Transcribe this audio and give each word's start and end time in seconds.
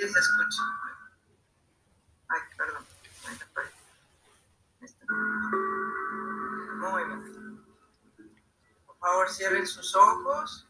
Se 0.00 0.18
escucha. 0.18 0.62
Ay, 2.28 2.40
perdón. 2.56 2.86
Muy 6.78 7.04
bien. 7.04 7.66
Por 8.86 8.98
favor, 8.98 9.28
cierren 9.28 9.66
sus 9.66 9.94
ojos. 9.94 10.66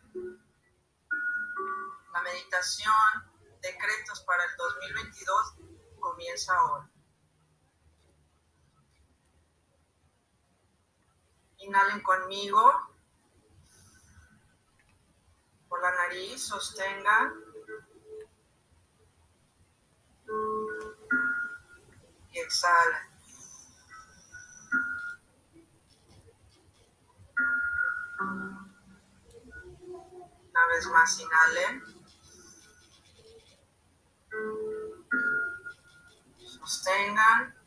La 2.12 2.22
meditación, 2.22 2.92
decretos 3.62 4.20
para 4.22 4.44
el 4.44 4.50
2022, 4.56 5.54
comienza 6.00 6.52
ahora. 6.52 6.90
Inhalen 11.58 12.02
conmigo. 12.02 12.96
Por 15.68 15.80
la 15.82 15.94
nariz, 15.94 16.48
sostengan. 16.48 17.49
Y 22.32 22.38
exhalen. 22.38 23.02
Una 30.50 30.66
vez 30.68 30.86
más, 30.86 31.20
inhalen. 31.20 31.82
Sostengan. 36.38 37.60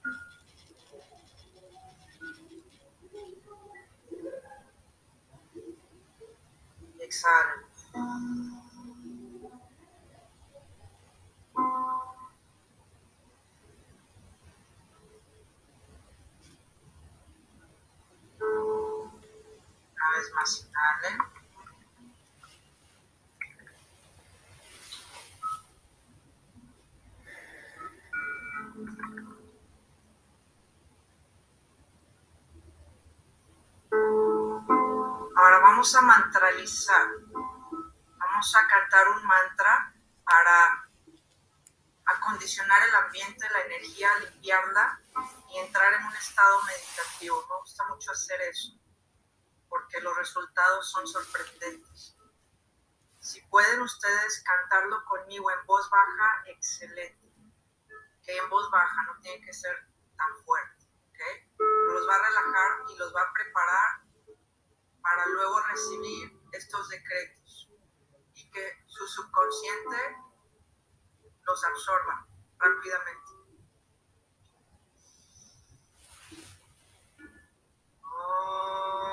Ahora 35.36 35.60
vamos 35.60 35.96
a 35.96 36.02
mantralizar. 36.02 37.08
Vamos 38.18 38.56
a 38.56 38.68
cantar 38.68 39.08
un 39.10 39.26
mantra 39.26 39.94
para 40.26 40.90
acondicionar 42.06 42.82
el 42.86 42.96
ambiente, 42.96 43.48
la 43.50 43.62
energía, 43.62 44.10
limpiarla 44.20 45.00
y 45.54 45.60
entrar 45.60 45.94
en 45.94 46.06
un 46.06 46.14
estado 46.16 46.64
meditativo. 46.64 47.46
Me 47.48 47.56
gusta 47.62 47.88
mucho 47.88 48.12
hacer 48.12 48.42
eso 48.42 48.83
porque 49.94 50.04
los 50.04 50.18
resultados 50.18 50.90
son 50.90 51.08
sorprendentes. 51.08 52.18
Si 53.20 53.42
pueden 53.42 53.82
ustedes 53.82 54.44
cantarlo 54.44 55.04
conmigo 55.06 55.52
en 55.52 55.66
voz 55.66 55.90
baja, 55.90 56.44
excelente. 56.48 57.32
Que 58.24 58.38
en 58.38 58.50
voz 58.50 58.70
baja 58.72 59.04
no 59.04 59.20
tiene 59.22 59.46
que 59.46 59.54
ser 59.54 59.76
tan 60.18 60.46
fuerte. 60.46 60.86
¿okay? 61.10 61.52
Los 61.58 62.08
va 62.08 62.16
a 62.16 62.28
relajar 62.28 62.84
y 62.90 62.98
los 62.98 63.16
va 63.16 63.22
a 63.22 63.34
preparar 63.34 64.02
para 65.02 65.26
luego 65.28 65.60
recibir 65.62 66.42
estos 66.52 66.90
decretos 66.90 67.70
y 68.34 68.50
que 68.52 68.84
su 68.88 69.08
subconsciente 69.08 70.18
los 71.44 71.64
absorba 71.66 72.28
rápidamente. 72.58 73.32
Oh. 78.06 79.13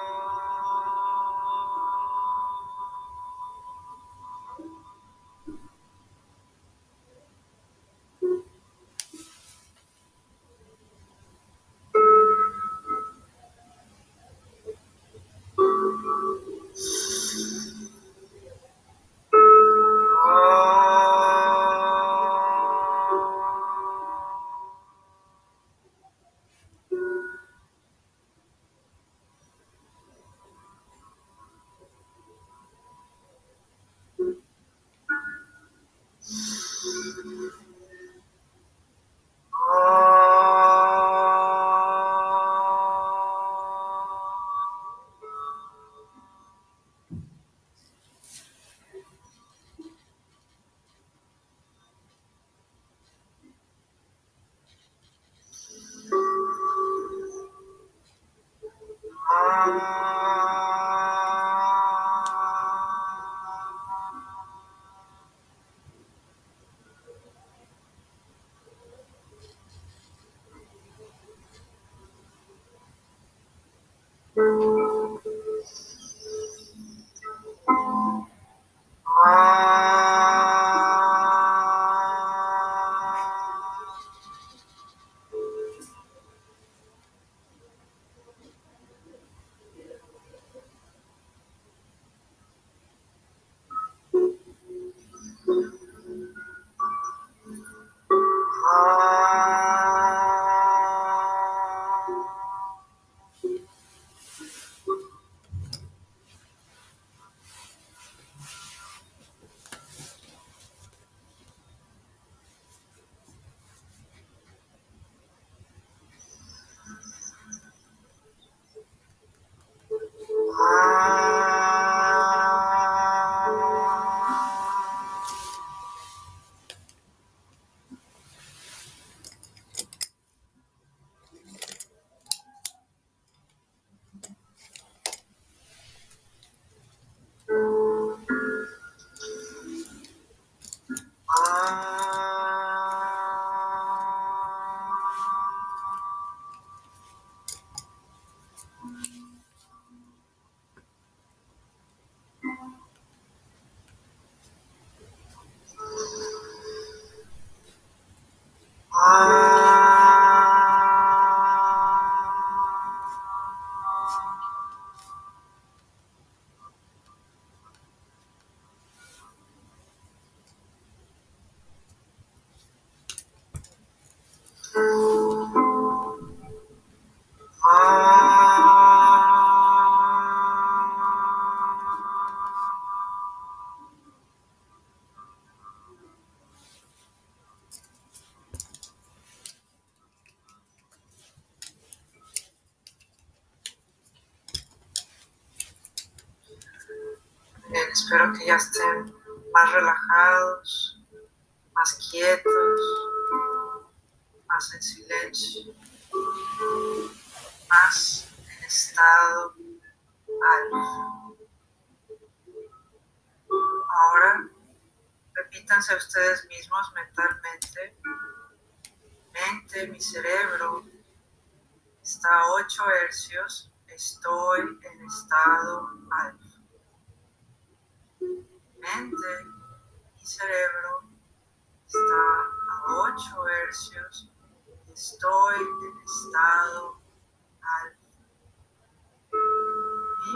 Espero 198.03 198.33
que 198.33 198.47
ya 198.47 198.57
estén 198.57 199.15
más 199.53 199.73
relajados, 199.73 200.59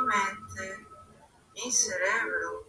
mente, 0.05 0.87
mi 1.55 1.73
cerebro 1.73 2.67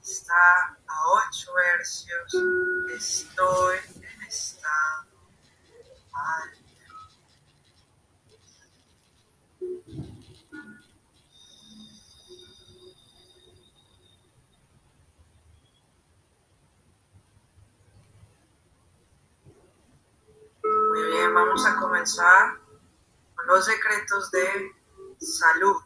está 0.00 0.78
a 0.86 1.28
8 1.28 1.52
hercios, 1.58 2.34
estoy 2.96 3.76
en 3.96 4.22
estado 4.22 5.06
alto. 6.12 6.64
vamos 21.32 21.66
a 21.66 21.76
comenzar 21.76 22.58
con 23.34 23.46
los 23.46 23.66
decretos 23.66 24.30
de 24.30 24.83
salud. 25.24 25.82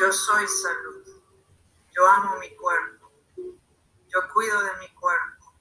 Yo 0.00 0.12
soy 0.12 0.46
salud. 0.48 1.06
Yo 1.90 2.08
amo 2.08 2.38
mi 2.38 2.54
cuerpo. 2.56 3.12
Yo 4.08 4.20
cuido 4.32 4.62
de 4.62 4.76
mi 4.78 4.88
cuerpo. 4.94 5.54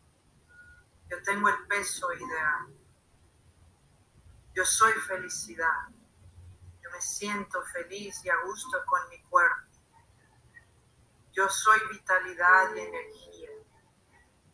Yo 1.09 1.21
tengo 1.23 1.49
el 1.49 1.67
peso 1.67 2.11
ideal. 2.13 2.67
Yo 4.53 4.65
soy 4.65 4.93
felicidad. 4.93 5.89
Yo 6.81 6.89
me 6.91 7.01
siento 7.01 7.61
feliz 7.65 8.23
y 8.23 8.29
a 8.29 8.37
gusto 8.45 8.77
con 8.85 9.09
mi 9.09 9.21
cuerpo. 9.23 9.67
Yo 11.33 11.47
soy 11.49 11.79
vitalidad 11.91 12.75
y 12.75 12.79
energía. 12.79 13.49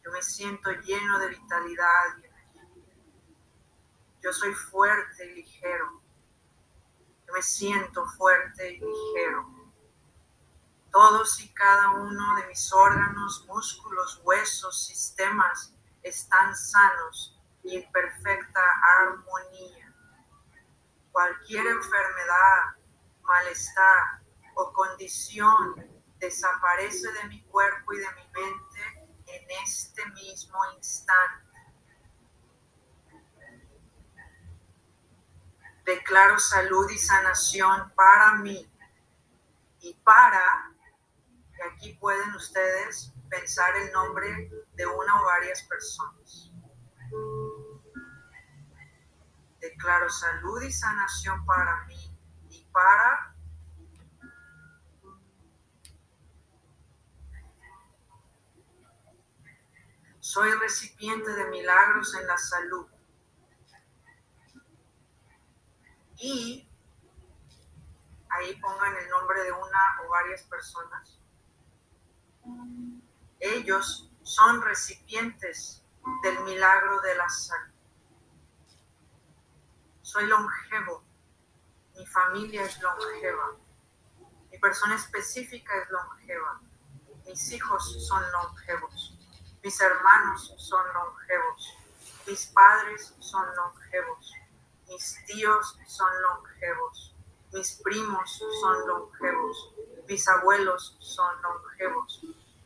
Yo 0.03 0.11
me 0.11 0.21
siento 0.21 0.71
lleno 0.71 1.19
de 1.19 1.29
vitalidad 1.29 2.17
y. 2.23 2.26
Yo 4.21 4.33
soy 4.33 4.53
fuerte 4.53 5.25
y 5.25 5.35
ligero. 5.35 6.01
Yo 7.27 7.33
me 7.33 7.41
siento 7.41 8.05
fuerte 8.05 8.73
y 8.73 8.79
ligero. 8.79 9.45
Todos 10.91 11.39
y 11.41 11.53
cada 11.53 11.91
uno 11.91 12.35
de 12.37 12.47
mis 12.47 12.73
órganos, 12.73 13.45
músculos, 13.47 14.21
huesos, 14.23 14.87
sistemas 14.87 15.73
están 16.01 16.55
sanos 16.55 17.39
y 17.63 17.75
en 17.75 17.91
perfecta 17.91 18.61
armonía. 18.99 19.93
Cualquier 21.11 21.67
enfermedad, 21.67 22.75
malestar 23.21 24.21
o 24.55 24.71
condición 24.73 25.75
desaparece 26.19 27.11
de 27.11 27.23
mi 27.25 27.43
cuerpo 27.43 27.93
y 27.93 27.97
de 27.97 28.11
mi 28.15 28.27
mente 28.31 29.07
en 29.27 29.47
este 29.63 30.05
mismo 30.11 30.57
instante. 30.75 31.46
Declaro 35.87 36.37
salud 36.37 36.89
y 36.89 36.97
sanación 36.97 37.93
para 37.95 38.35
mí 38.35 38.69
y 39.79 39.93
para, 40.03 40.73
y 41.57 41.61
aquí 41.61 41.93
pueden 41.93 42.35
ustedes 42.35 43.13
pensar 43.29 43.73
el 43.77 43.93
nombre 43.93 44.51
de 44.73 44.85
una 44.85 45.21
o 45.21 45.23
varias 45.23 45.63
personas. 45.63 46.51
Declaro 49.61 50.09
salud 50.09 50.61
y 50.61 50.73
sanación 50.73 51.45
para 51.45 51.85
mí 51.85 52.17
y 52.49 52.65
para 52.65 53.33
Soy 60.19 60.51
recipiente 60.51 61.31
de 61.31 61.45
milagros 61.45 62.13
en 62.15 62.27
la 62.27 62.37
salud. 62.37 62.87
Y 66.17 66.67
ahí 68.29 68.55
pongan 68.59 68.95
el 68.95 69.09
nombre 69.09 69.43
de 69.43 69.51
una 69.51 70.01
o 70.03 70.09
varias 70.09 70.43
personas. 70.43 71.19
Ellos 73.39 74.09
son 74.23 74.61
recipientes 74.61 75.83
del 76.23 76.39
milagro 76.41 77.01
de 77.01 77.15
la 77.15 77.29
salud. 77.29 77.73
Soy 80.01 80.25
longevo. 80.27 81.03
Mi 81.95 82.05
familia 82.05 82.63
es 82.63 82.81
longeva. 82.81 83.57
Mi 84.51 84.57
persona 84.59 84.95
específica 84.95 85.73
es 85.81 85.89
longeva. 85.89 86.61
Mis 87.25 87.51
hijos 87.51 88.07
son 88.07 88.23
longevos. 88.31 89.17
Mis 89.67 89.81
hermanos 89.81 90.53
son 90.57 90.85
longevos, 90.93 91.77
mis 92.25 92.45
padres 92.47 93.13
son 93.19 93.45
longevos, 93.53 94.33
mis 94.87 95.25
tíos 95.25 95.77
son 95.87 96.21
longevos, 96.21 97.15
mis 97.53 97.81
primos 97.83 98.43
son 98.61 98.87
longevos, 98.87 99.73
mis 100.07 100.27
abuelos 100.27 100.97
son 100.99 101.41
longevos, 101.41 102.21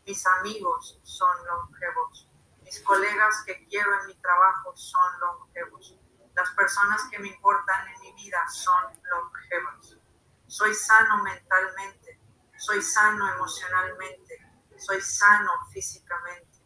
mis 0.06 0.26
amigos 0.28 1.00
son 1.04 1.36
longevos, 1.46 2.28
mis 2.64 2.80
colegas 2.82 3.44
que 3.46 3.68
quiero 3.68 4.02
en 4.02 4.08
mi 4.08 4.16
trabajo 4.16 4.76
son 4.76 5.20
longevos, 5.20 5.96
las 6.36 6.50
personas 6.52 7.02
que 7.12 7.20
me 7.20 7.28
importan 7.28 7.88
en 7.88 8.02
mi 8.02 8.14
vida 8.14 8.40
son 8.50 8.84
longevas. 9.10 9.98
Soy 10.48 10.74
sano 10.74 11.24
mentalmente, 11.24 12.20
soy 12.58 12.82
sano 12.82 13.34
emocionalmente, 13.34 14.40
soy 14.78 15.02
sano 15.02 15.52
físicamente. 15.72 16.60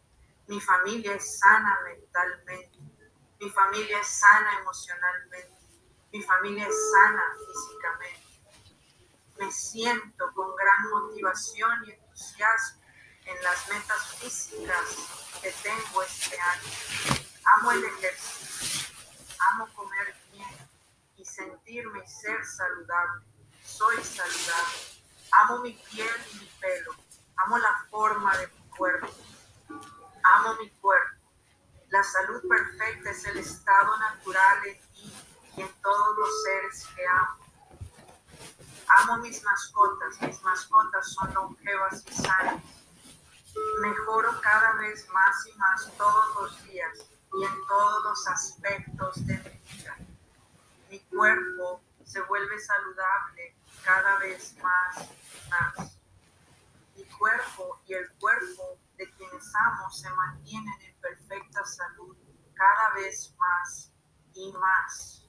Mi 0.48 0.60
familia 0.60 1.14
es 1.14 1.38
sana 1.38 1.78
mentalmente. 1.84 2.75
Mi 3.40 3.50
familia 3.50 4.00
es 4.00 4.06
sana 4.06 4.58
emocionalmente. 4.60 5.54
Mi 6.12 6.22
familia 6.22 6.66
es 6.66 6.74
sana 6.92 7.22
físicamente. 7.46 8.26
Me 9.38 9.52
siento 9.52 10.32
con 10.34 10.56
gran 10.56 10.90
motivación 10.90 11.84
y 11.86 11.90
entusiasmo 11.92 12.82
en 13.26 13.42
las 13.42 13.68
metas 13.68 14.16
físicas 14.16 14.96
que 15.42 15.50
tengo 15.62 16.02
este 16.02 16.40
año. 16.40 17.20
Amo 17.56 17.72
el 17.72 17.84
ejercicio. 17.84 18.96
Amo 19.38 19.68
comer 19.74 20.16
bien 20.32 20.70
y 21.18 21.24
sentirme 21.24 22.02
y 22.04 22.08
ser 22.08 22.44
saludable. 22.44 23.24
Soy 23.62 24.02
saludable. 24.02 24.78
Amo 25.32 25.58
mi 25.58 25.72
piel 25.72 26.08
y 26.32 26.38
mi 26.38 26.50
pelo. 26.60 26.92
Amo 27.36 27.58
la 27.58 27.86
forma 27.90 28.36
de 28.38 28.46
mi 28.46 28.68
cuerpo 28.70 29.08
Amo 30.22 30.54
mi 30.54 30.70
cuerpo. 30.70 31.05
La 31.96 32.02
salud 32.02 32.46
perfecta 32.46 33.08
es 33.08 33.24
el 33.24 33.38
estado 33.38 33.96
natural 33.96 34.66
en 34.66 34.78
y 35.56 35.62
en 35.62 35.72
todos 35.80 36.18
los 36.18 36.42
seres 36.42 36.86
que 36.94 37.06
amo. 37.06 37.46
Amo 38.86 39.16
mis 39.22 39.42
mascotas. 39.42 40.20
Mis 40.20 40.42
mascotas 40.42 41.10
son 41.14 41.32
longevas 41.32 42.04
y 42.06 42.12
sanas. 42.12 42.62
Mejoro 43.80 44.38
cada 44.42 44.74
vez 44.74 45.08
más 45.08 45.46
y 45.46 45.56
más 45.56 45.90
todos 45.96 46.34
los 46.34 46.64
días 46.64 46.98
y 47.32 47.44
en 47.44 47.66
todos 47.66 48.04
los 48.04 48.28
aspectos 48.28 49.26
de 49.26 49.38
mi 49.38 49.78
vida. 49.78 49.96
Mi 50.90 51.00
cuerpo 51.00 51.80
se 52.04 52.20
vuelve 52.20 52.60
saludable 52.60 53.56
cada 53.82 54.18
vez 54.18 54.54
más 54.62 54.98
y 54.98 55.48
más. 55.48 55.96
Mi 56.94 57.04
cuerpo 57.04 57.80
y 57.86 57.94
el 57.94 58.10
cuerpo 58.20 58.76
de 58.96 59.10
quienes 59.12 59.54
amo 59.54 59.90
se 59.90 60.08
mantienen 60.10 60.74
en 60.82 61.00
perfecta 61.00 61.64
salud 61.64 62.16
cada 62.54 62.94
vez 62.94 63.34
más 63.38 63.92
y 64.34 64.52
más. 64.52 65.22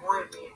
Muy 0.00 0.24
bien. 0.30 0.54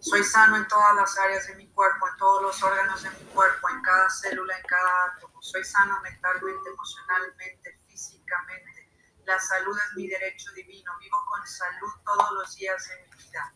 Soy 0.00 0.24
sano 0.24 0.56
en 0.56 0.66
todas 0.66 0.94
las 0.96 1.16
áreas 1.18 1.46
de 1.46 1.54
mi 1.56 1.68
cuerpo, 1.68 2.08
en 2.08 2.16
todos 2.16 2.42
los 2.42 2.62
órganos 2.62 3.02
de 3.02 3.10
mi 3.10 3.24
cuerpo, 3.32 3.68
en 3.70 3.82
cada 3.82 4.10
célula, 4.10 4.58
en 4.58 4.64
cada 4.64 5.04
átomo. 5.06 5.40
Soy 5.40 5.64
sano 5.64 6.00
mentalmente, 6.02 6.70
emocionalmente, 6.70 7.78
físicamente. 7.86 8.90
La 9.24 9.38
salud 9.38 9.78
es 9.78 9.96
mi 9.96 10.08
derecho 10.08 10.52
divino. 10.52 10.92
Vivo 10.98 11.24
con 11.26 11.46
salud 11.46 11.92
todos 12.04 12.32
los 12.32 12.56
días 12.56 12.88
de 12.88 12.96
mi 12.96 13.22
vida. 13.22 13.54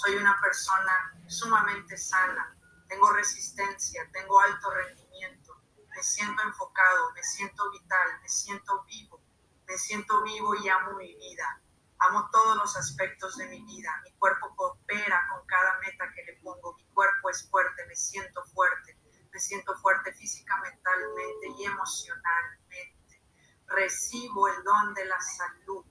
Soy 0.00 0.14
una 0.14 0.38
persona 0.40 1.12
sumamente 1.26 1.96
sana. 1.96 2.56
Tengo 2.86 3.10
resistencia, 3.10 4.08
tengo 4.12 4.40
alto 4.40 4.70
rendimiento. 4.70 5.60
Me 5.90 6.02
siento 6.04 6.40
enfocado, 6.44 7.12
me 7.14 7.22
siento 7.24 7.68
vital, 7.72 8.08
me 8.22 8.28
siento 8.28 8.84
vivo. 8.84 9.20
Me 9.66 9.76
siento 9.76 10.22
vivo 10.22 10.54
y 10.54 10.68
amo 10.68 10.92
mi 10.92 11.16
vida. 11.16 11.60
Amo 11.98 12.28
todos 12.30 12.56
los 12.58 12.76
aspectos 12.76 13.38
de 13.38 13.48
mi 13.48 13.60
vida. 13.64 13.90
Mi 14.04 14.12
cuerpo 14.18 14.54
coopera 14.54 15.26
con 15.32 15.44
cada 15.46 15.80
meta 15.80 16.12
que 16.14 16.22
le 16.26 16.40
pongo. 16.44 16.76
Mi 16.76 16.84
cuerpo 16.94 17.30
es 17.30 17.50
fuerte, 17.50 17.84
me 17.86 17.96
siento 17.96 18.44
fuerte. 18.54 18.96
Me 19.32 19.40
siento 19.40 19.74
fuerte 19.78 20.12
física, 20.14 20.56
mentalmente 20.58 21.48
y 21.58 21.64
emocionalmente. 21.64 23.20
Recibo 23.66 24.46
el 24.46 24.62
don 24.62 24.94
de 24.94 25.06
la 25.06 25.20
salud. 25.20 25.84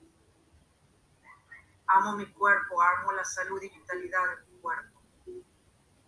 Amo 1.88 2.18
mi 2.18 2.32
cuerpo, 2.34 2.82
amo 2.82 3.12
la 3.14 3.24
salud 3.24 3.62
y 3.62 3.70
vitalidad 3.70 4.24
de 4.30 4.52
mi 4.52 4.60
cuerpo. 4.60 5.02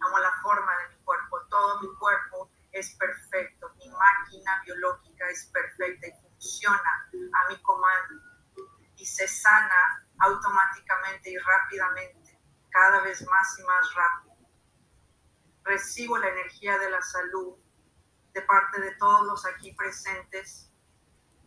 Amo 0.02 0.20
la 0.20 0.32
forma 0.42 0.72
de 0.78 0.96
mi 0.96 1.04
cuerpo. 1.04 1.42
Todo 1.50 1.82
mi 1.82 1.96
cuerpo 1.96 2.50
es 2.72 2.96
perfecto. 2.96 3.72
Mi 3.78 3.90
máquina 3.90 4.62
biológica 4.66 5.30
es 5.30 5.46
perfecta 5.46 6.08
y 6.08 6.12
funciona 6.22 7.10
a 7.34 7.50
mi 7.50 7.62
comando 7.62 8.22
y 8.98 9.06
se 9.06 9.28
sana 9.28 10.06
automáticamente 10.20 11.32
y 11.32 11.38
rápidamente, 11.38 12.38
cada 12.70 13.02
vez 13.02 13.26
más 13.26 13.60
y 13.60 13.64
más 13.64 13.96
rápido. 13.96 14.36
Recibo 15.64 16.18
la 16.18 16.28
energía 16.28 16.78
de 16.78 16.92
la 16.92 17.02
salud 17.02 17.56
de 18.34 18.42
parte 18.42 18.82
de 18.82 18.92
todos 18.96 19.26
los 19.26 19.46
aquí 19.46 19.74
presentes, 19.74 20.70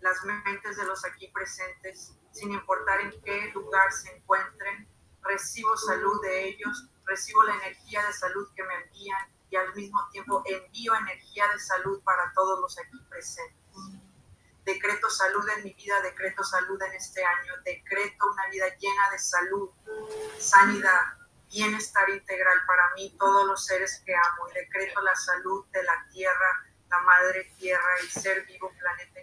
las 0.00 0.24
mentes 0.24 0.76
de 0.76 0.84
los 0.84 1.04
aquí 1.04 1.28
presentes, 1.28 2.16
sin 2.32 2.52
importar 2.52 3.00
en 3.00 3.12
qué 3.22 3.50
lugar 3.54 3.92
se 3.92 4.16
encuentren. 4.16 4.88
Recibo 5.22 5.76
salud 5.76 6.20
de 6.22 6.48
ellos, 6.48 6.88
recibo 7.04 7.42
la 7.44 7.54
energía 7.54 8.04
de 8.06 8.12
salud 8.12 8.48
que 8.56 8.64
me 8.64 8.74
envían 8.74 9.28
y 9.50 9.56
al 9.56 9.74
mismo 9.74 10.00
tiempo 10.10 10.42
envío 10.46 10.94
energía 10.94 11.44
de 11.52 11.60
salud 11.60 12.02
para 12.02 12.32
todos 12.34 12.58
los 12.60 12.78
aquí 12.78 12.98
presentes 13.08 13.62
decreto 14.64 15.10
salud 15.10 15.48
en 15.56 15.64
mi 15.64 15.72
vida, 15.74 16.00
decreto 16.02 16.44
salud 16.44 16.80
en 16.82 16.92
este 16.94 17.24
año, 17.24 17.54
decreto 17.64 18.30
una 18.32 18.46
vida 18.48 18.66
llena 18.78 19.10
de 19.10 19.18
salud, 19.18 19.70
sanidad, 20.38 21.16
bienestar 21.50 22.08
integral 22.10 22.58
para 22.66 22.94
mí, 22.94 23.14
todos 23.18 23.46
los 23.46 23.64
seres 23.64 24.02
que 24.06 24.14
amo, 24.14 24.48
y 24.50 24.54
decreto 24.54 25.00
la 25.00 25.14
salud 25.16 25.66
de 25.72 25.82
la 25.82 26.06
tierra, 26.12 26.64
la 26.88 27.00
madre 27.00 27.52
tierra, 27.56 27.96
el 28.00 28.10
ser 28.10 28.46
vivo 28.46 28.72
planeta. 28.78 29.20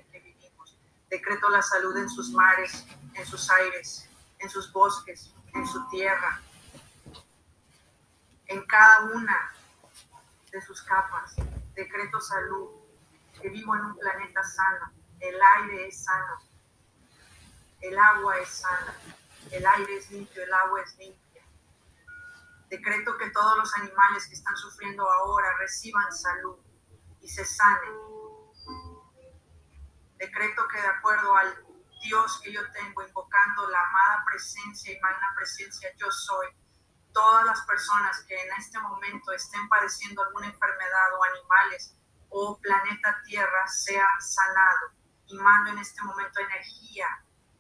Decreto 1.10 1.50
la 1.50 1.62
salud 1.62 1.98
en 1.98 2.10
sus 2.10 2.32
mares, 2.32 2.86
en 3.16 3.26
sus 3.26 3.50
aires, 3.50 4.08
en 4.40 4.50
sus 4.50 4.72
bosques, 4.72 5.34
en 5.54 5.66
su 5.66 5.88
tierra, 5.90 6.42
en 8.46 8.66
cada 8.66 9.02
una 9.12 9.52
de 10.52 10.62
sus 10.62 10.82
capas. 10.84 11.36
Decreto 11.74 12.22
salud, 12.22 12.70
que 13.42 13.50
vivo 13.50 13.76
en 13.76 13.86
un 13.86 13.98
planeta 13.98 14.44
sano, 14.44 14.92
el 15.20 15.36
aire 15.58 15.88
es 15.88 16.04
sano, 16.04 16.42
el 17.82 17.98
agua 17.98 18.38
es 18.40 18.50
sana, 18.50 18.96
el 19.52 19.66
aire 19.66 19.98
es 19.98 20.12
limpio, 20.12 20.44
el 20.44 20.54
agua 20.54 20.82
es 20.82 20.98
limpia. 20.98 21.44
Decreto 22.70 23.18
que 23.18 23.32
todos 23.32 23.58
los 23.58 23.74
animales 23.76 24.28
que 24.28 24.36
están 24.36 24.56
sufriendo 24.56 25.10
ahora 25.10 25.58
reciban 25.58 26.12
salud 26.14 26.58
y 27.22 27.28
se 27.28 27.44
sanen. 27.44 28.19
Decreto 30.20 30.68
que 30.68 30.82
de 30.82 30.88
acuerdo 30.88 31.36
al 31.36 31.66
Dios 32.04 32.42
que 32.44 32.52
yo 32.52 32.62
tengo, 32.72 33.02
invocando 33.02 33.70
la 33.70 33.82
amada 33.82 34.26
presencia 34.26 34.92
y 34.94 35.00
magna 35.00 35.34
presencia, 35.36 35.90
yo 35.98 36.12
soy, 36.12 36.48
todas 37.14 37.46
las 37.46 37.62
personas 37.62 38.24
que 38.28 38.36
en 38.40 38.52
este 38.58 38.80
momento 38.80 39.32
estén 39.32 39.68
padeciendo 39.70 40.24
alguna 40.24 40.48
enfermedad 40.48 41.14
o 41.18 41.24
animales 41.24 41.96
o 42.30 42.60
planeta 42.60 43.22
Tierra 43.26 43.68
sea 43.68 44.08
sanado 44.20 44.92
y 45.28 45.38
mando 45.38 45.72
en 45.72 45.80
este 45.80 46.02
momento 46.04 46.40
energía 46.40 47.08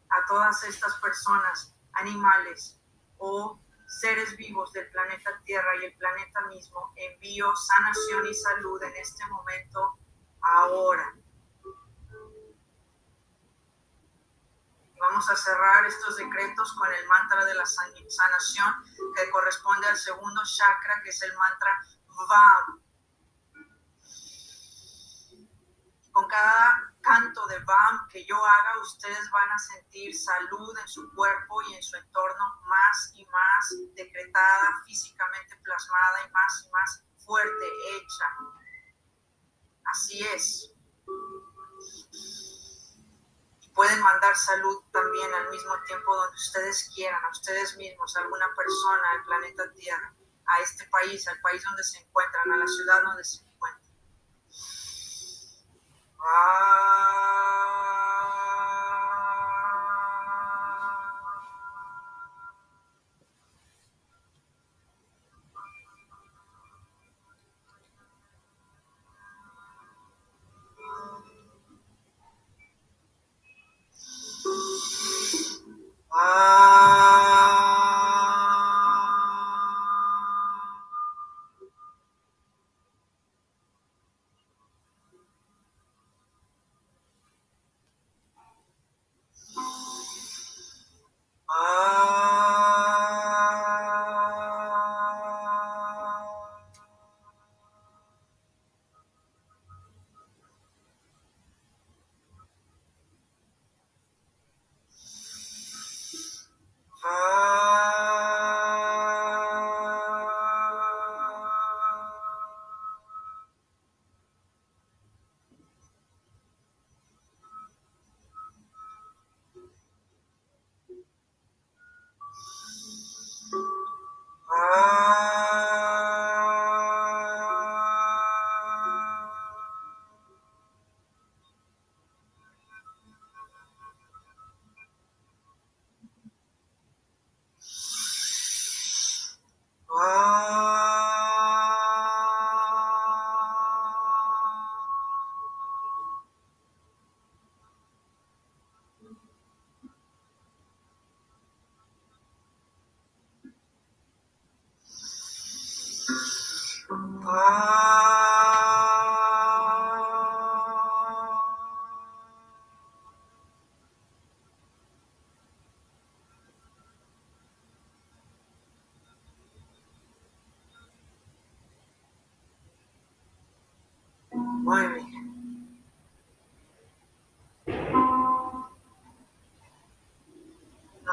a 0.09 0.25
todas 0.27 0.63
estas 0.63 0.95
personas, 0.99 1.73
animales 1.93 2.79
o 3.17 3.59
seres 3.87 4.35
vivos 4.37 4.71
del 4.73 4.89
planeta 4.91 5.31
Tierra 5.45 5.75
y 5.81 5.85
el 5.85 5.97
planeta 5.97 6.41
mismo. 6.41 6.93
Envío 6.95 7.55
sanación 7.55 8.27
y 8.27 8.33
salud 8.33 8.83
en 8.83 8.95
este 8.97 9.25
momento, 9.27 9.97
ahora. 10.41 11.15
Vamos 14.99 15.29
a 15.29 15.35
cerrar 15.35 15.85
estos 15.85 16.17
decretos 16.17 16.73
con 16.73 16.91
el 16.93 17.07
mantra 17.07 17.45
de 17.45 17.55
la 17.55 17.65
sanación 17.65 18.73
que 19.15 19.29
corresponde 19.29 19.87
al 19.87 19.97
segundo 19.97 20.41
chakra, 20.43 21.01
que 21.01 21.09
es 21.09 21.21
el 21.21 21.35
mantra 21.37 21.81
VAM. 22.27 22.83
Con 26.11 26.27
cada 26.27 26.93
canto 27.01 27.47
de 27.47 27.59
BAM 27.59 28.07
que 28.09 28.25
yo 28.25 28.45
haga, 28.45 28.79
ustedes 28.81 29.31
van 29.31 29.49
a 29.51 29.57
sentir 29.57 30.13
salud 30.13 30.77
en 30.77 30.87
su 30.87 31.09
cuerpo 31.15 31.61
y 31.61 31.75
en 31.75 31.83
su 31.83 31.95
entorno 31.95 32.59
más 32.65 33.11
y 33.13 33.25
más 33.25 33.73
decretada, 33.95 34.83
físicamente 34.85 35.55
plasmada 35.63 36.27
y 36.27 36.31
más 36.31 36.65
y 36.65 36.71
más 36.71 37.03
fuerte, 37.25 37.65
hecha. 37.95 38.25
Así 39.85 40.27
es. 40.27 40.78
Pueden 43.79 44.01
mandar 44.01 44.35
salud 44.35 44.83
también 44.91 45.33
al 45.33 45.49
mismo 45.51 45.71
tiempo 45.87 46.13
donde 46.13 46.35
ustedes 46.35 46.91
quieran, 46.93 47.23
a 47.23 47.29
ustedes 47.29 47.77
mismos, 47.77 48.13
a 48.13 48.19
alguna 48.19 48.53
persona, 48.53 49.11
al 49.11 49.23
planeta 49.23 49.71
Tierra, 49.71 50.13
a 50.47 50.59
este 50.59 50.83
país, 50.87 51.25
al 51.29 51.39
país 51.39 51.63
donde 51.63 51.81
se 51.85 51.99
encuentran, 51.99 52.51
a 52.51 52.57
la 52.57 52.67
ciudad 52.67 53.01
donde 53.03 53.23
se 53.23 53.41
encuentran. 53.41 53.93
Ah. 56.19 57.69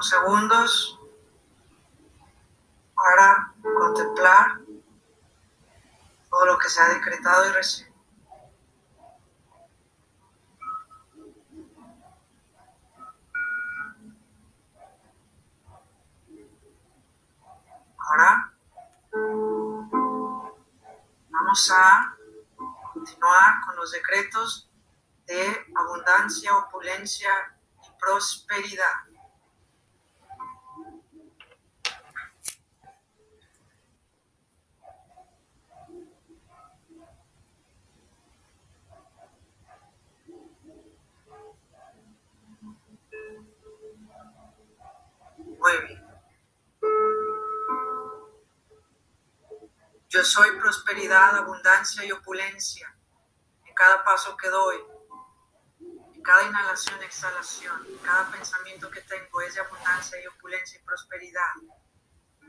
Segundos 0.09 1.01
para 2.95 3.53
contemplar 3.61 4.61
todo 6.31 6.47
lo 6.47 6.59
que 6.59 6.69
se 6.69 6.81
ha 6.81 6.89
decretado 6.91 7.49
y 7.49 7.53
recibido. 7.53 7.97
Ahora 17.99 18.53
vamos 21.31 21.71
a 21.73 22.17
continuar 22.93 23.55
con 23.67 23.75
los 23.75 23.91
decretos 23.91 24.71
de 25.27 25.67
abundancia, 25.75 26.57
opulencia 26.57 27.33
y 27.83 28.01
prosperidad. 28.01 29.16
Yo 50.17 50.25
soy 50.25 50.51
prosperidad, 50.59 51.37
abundancia 51.37 52.03
y 52.03 52.11
opulencia 52.11 52.91
en 53.67 53.75
cada 53.75 54.03
paso 54.03 54.35
que 54.35 54.49
doy, 54.49 54.79
en 56.15 56.23
cada 56.23 56.45
inhalación, 56.45 57.03
exhalación, 57.03 57.85
en 57.87 57.99
cada 57.99 58.31
pensamiento 58.31 58.91
que 58.91 59.03
tengo 59.03 59.43
es 59.43 59.57
de 59.57 59.61
abundancia 59.61 60.19
y 60.19 60.27
opulencia 60.27 60.81
y 60.81 60.85
prosperidad. 60.85 61.53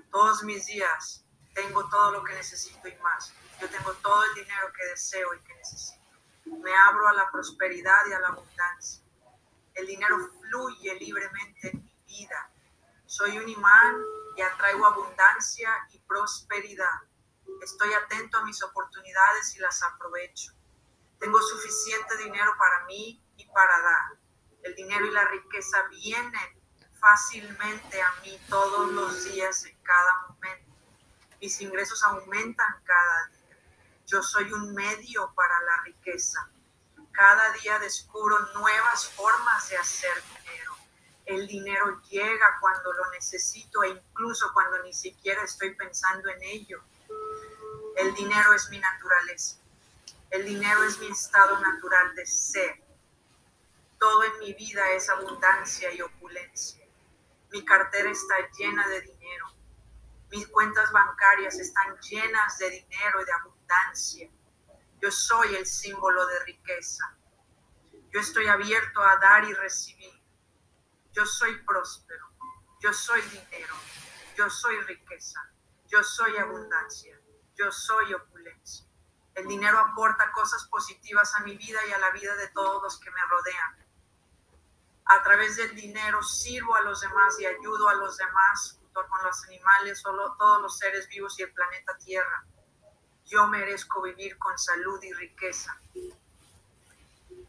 Todos 0.09 0.43
mis 0.43 0.65
días 0.65 1.25
tengo 1.53 1.89
todo 1.89 2.11
lo 2.11 2.23
que 2.23 2.35
necesito 2.35 2.87
y 2.87 2.95
más. 2.99 3.33
Yo 3.59 3.69
tengo 3.69 3.91
todo 3.95 4.23
el 4.23 4.35
dinero 4.35 4.71
que 4.71 4.85
deseo 4.85 5.33
y 5.33 5.39
que 5.41 5.53
necesito. 5.55 6.07
Me 6.45 6.73
abro 6.73 7.09
a 7.09 7.13
la 7.15 7.29
prosperidad 7.29 8.07
y 8.09 8.13
a 8.13 8.19
la 8.19 8.29
abundancia. 8.29 9.03
El 9.73 9.87
dinero 9.87 10.17
fluye 10.39 10.95
libremente 10.95 11.71
en 11.71 11.83
mi 11.83 12.03
vida. 12.07 12.49
Soy 13.05 13.37
un 13.37 13.49
imán 13.49 14.01
y 14.37 14.41
atraigo 14.41 14.85
abundancia 14.85 15.69
y 15.91 15.99
prosperidad. 15.99 17.01
Estoy 17.61 17.93
atento 17.93 18.37
a 18.37 18.45
mis 18.45 18.61
oportunidades 18.63 19.55
y 19.55 19.59
las 19.59 19.81
aprovecho. 19.83 20.51
Tengo 21.19 21.41
suficiente 21.41 22.17
dinero 22.17 22.53
para 22.57 22.85
mí 22.85 23.21
y 23.37 23.45
para 23.45 23.81
dar. 23.81 24.19
El 24.63 24.75
dinero 24.75 25.05
y 25.05 25.11
la 25.11 25.25
riqueza 25.25 25.83
vienen 25.89 26.61
fácilmente 26.99 28.01
a 28.01 28.11
mí 28.21 28.39
todos 28.49 28.91
los 28.91 29.25
días, 29.25 29.65
en 29.65 29.77
cada 29.81 30.27
momento. 30.27 30.73
Mis 31.41 31.59
ingresos 31.61 32.03
aumentan 32.03 32.81
cada 32.83 33.27
día. 33.27 33.57
Yo 34.05 34.21
soy 34.23 34.51
un 34.51 34.73
medio 34.73 35.33
para 35.35 35.59
la 35.63 35.81
riqueza. 35.83 36.49
Cada 37.11 37.51
día 37.53 37.79
descubro 37.79 38.39
nuevas 38.53 39.09
formas 39.09 39.69
de 39.69 39.77
hacer 39.77 40.23
dinero. 40.37 40.75
El 41.25 41.47
dinero 41.47 42.01
llega 42.09 42.57
cuando 42.61 42.93
lo 42.93 43.09
necesito 43.11 43.83
e 43.83 43.89
incluso 43.89 44.51
cuando 44.53 44.81
ni 44.83 44.93
siquiera 44.93 45.43
estoy 45.43 45.73
pensando 45.75 46.29
en 46.29 46.43
ello. 46.43 46.83
El 47.97 48.13
dinero 48.13 48.53
es 48.53 48.69
mi 48.69 48.77
naturaleza. 48.77 49.57
El 50.29 50.45
dinero 50.45 50.83
es 50.83 50.99
mi 50.99 51.07
estado 51.07 51.59
natural 51.59 52.13
de 52.13 52.27
ser. 52.27 52.79
Todo 53.97 54.23
en 54.23 54.39
mi 54.39 54.53
vida 54.53 54.91
es 54.91 55.09
abundancia 55.09 55.91
y 55.91 56.01
opulencia. 56.01 56.85
Mi 57.49 57.65
cartera 57.65 58.11
está 58.11 58.35
llena 58.55 58.87
de 58.87 59.01
dinero. 59.01 59.47
Mis 60.29 60.47
cuentas 60.47 60.91
bancarias 60.91 61.55
están 61.55 61.97
llenas 62.01 62.59
de 62.59 62.69
dinero 62.69 63.19
y 63.19 63.25
de 63.25 63.31
abundancia. 63.31 64.29
Yo 65.01 65.09
soy 65.09 65.55
el 65.55 65.65
símbolo 65.65 66.23
de 66.27 66.43
riqueza. 66.43 67.17
Yo 68.11 68.19
estoy 68.19 68.45
abierto 68.45 69.01
a 69.01 69.17
dar 69.17 69.43
y 69.43 69.55
recibir. 69.55 70.21
Yo 71.13 71.25
soy 71.25 71.55
próspero. 71.63 72.29
Yo 72.79 72.93
soy 72.93 73.21
dinero. 73.23 73.73
Yo 74.35 74.51
soy 74.51 74.79
riqueza. 74.81 75.49
Yo 75.87 76.03
soy 76.03 76.37
abundancia 76.37 77.16
yo 77.57 77.71
soy 77.71 78.13
opulencia. 78.13 78.85
El 79.33 79.47
dinero 79.47 79.79
aporta 79.79 80.31
cosas 80.31 80.65
positivas 80.65 81.33
a 81.35 81.39
mi 81.41 81.55
vida 81.57 81.79
y 81.87 81.91
a 81.91 81.97
la 81.97 82.11
vida 82.11 82.35
de 82.35 82.47
todos 82.49 82.81
los 82.81 82.99
que 82.99 83.11
me 83.11 83.21
rodean. 83.29 83.85
A 85.05 85.23
través 85.23 85.55
del 85.57 85.75
dinero 85.75 86.21
sirvo 86.21 86.75
a 86.75 86.81
los 86.81 87.01
demás 87.01 87.39
y 87.39 87.45
ayudo 87.45 87.89
a 87.89 87.95
los 87.95 88.17
demás 88.17 88.77
junto 88.79 89.07
con 89.07 89.23
los 89.23 89.43
animales, 89.45 90.03
todos 90.03 90.61
los 90.61 90.77
seres 90.77 91.07
vivos 91.07 91.37
y 91.39 91.43
el 91.43 91.53
planeta 91.53 91.97
Tierra. 91.97 92.45
Yo 93.25 93.47
merezco 93.47 94.01
vivir 94.01 94.37
con 94.37 94.57
salud 94.57 95.01
y 95.03 95.13
riqueza. 95.13 95.77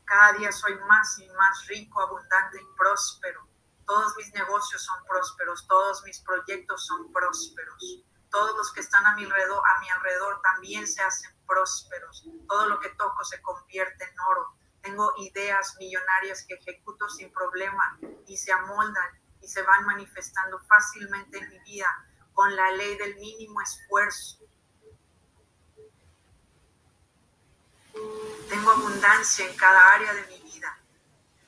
Cada 0.04 0.32
día 0.34 0.52
soy 0.52 0.74
más 0.88 1.18
y 1.18 1.28
más 1.30 1.66
rico, 1.66 2.00
abundante 2.00 2.60
y 2.60 2.76
próspero. 2.76 3.46
Todos 3.86 4.16
mis 4.16 4.32
negocios 4.34 4.82
son 4.82 5.04
prósperos, 5.04 5.66
todos 5.66 6.02
mis 6.04 6.20
proyectos 6.20 6.86
son 6.86 7.12
prósperos 7.12 8.04
todos 8.30 8.56
los 8.56 8.72
que 8.72 8.80
están 8.80 9.06
a 9.06 9.14
mi 9.16 9.24
alrededor, 9.24 10.40
también 10.42 10.86
se 10.86 11.02
hacen 11.02 11.30
prósperos. 11.46 12.24
Todo 12.48 12.68
lo 12.68 12.80
que 12.80 12.90
toco 12.90 13.24
se 13.24 13.40
convierte 13.42 14.04
en 14.04 14.20
oro. 14.20 14.54
Tengo 14.82 15.12
ideas 15.18 15.76
millonarias 15.78 16.44
que 16.46 16.54
ejecuto 16.54 17.08
sin 17.08 17.32
problema 17.32 17.98
y 18.26 18.36
se 18.36 18.52
amoldan 18.52 19.20
y 19.40 19.48
se 19.48 19.62
van 19.62 19.84
manifestando 19.86 20.58
fácilmente 20.60 21.38
en 21.38 21.48
mi 21.48 21.58
vida 21.60 21.88
con 22.32 22.54
la 22.54 22.70
ley 22.72 22.96
del 22.96 23.16
mínimo 23.16 23.60
esfuerzo. 23.60 24.38
Tengo 28.48 28.70
abundancia 28.70 29.48
en 29.48 29.56
cada 29.56 29.94
área 29.94 30.14
de 30.14 30.26
mi 30.26 30.40
vida. 30.52 30.78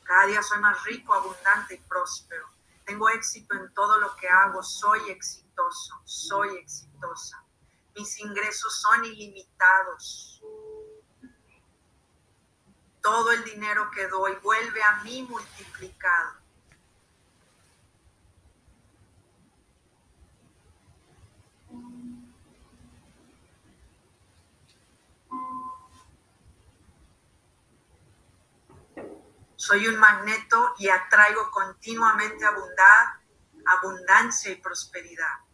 Cada 0.02 0.26
día 0.26 0.42
soy 0.42 0.58
más 0.60 0.82
rico, 0.84 1.14
abundante 1.14 1.74
y 1.74 1.78
próspero. 1.78 2.48
Tengo 2.84 3.08
éxito 3.10 3.54
en 3.54 3.72
todo 3.72 3.98
lo 3.98 4.16
que 4.16 4.28
hago. 4.28 4.62
Soy 4.62 5.10
exitoso 5.10 5.49
soy 6.04 6.56
exitosa. 6.56 7.44
Mis 7.96 8.18
ingresos 8.20 8.80
son 8.80 9.04
ilimitados. 9.04 10.42
Todo 13.02 13.32
el 13.32 13.44
dinero 13.44 13.90
que 13.90 14.06
doy 14.08 14.34
vuelve 14.42 14.82
a 14.82 15.02
mí 15.02 15.22
multiplicado. 15.22 16.40
Soy 29.56 29.86
un 29.86 29.98
magneto 29.98 30.74
y 30.78 30.88
atraigo 30.88 31.50
continuamente 31.50 32.44
abundancia 33.66 34.50
y 34.50 34.56
prosperidad. 34.56 35.49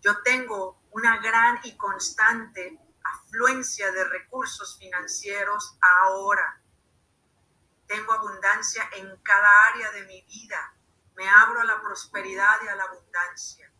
Yo 0.00 0.22
tengo 0.22 0.80
una 0.92 1.18
gran 1.18 1.58
y 1.64 1.76
constante 1.76 2.78
afluencia 3.02 3.90
de 3.90 4.04
recursos 4.04 4.78
financieros 4.78 5.76
ahora. 5.80 6.62
Tengo 7.86 8.12
abundancia 8.12 8.88
en 8.96 9.16
cada 9.22 9.66
área 9.72 9.90
de 9.92 10.04
mi 10.04 10.22
vida. 10.22 10.74
Me 11.16 11.28
abro 11.28 11.60
a 11.60 11.64
la 11.64 11.80
prosperidad 11.80 12.58
y 12.64 12.68
a 12.68 12.76
la 12.76 12.84
abundancia. 12.84 13.72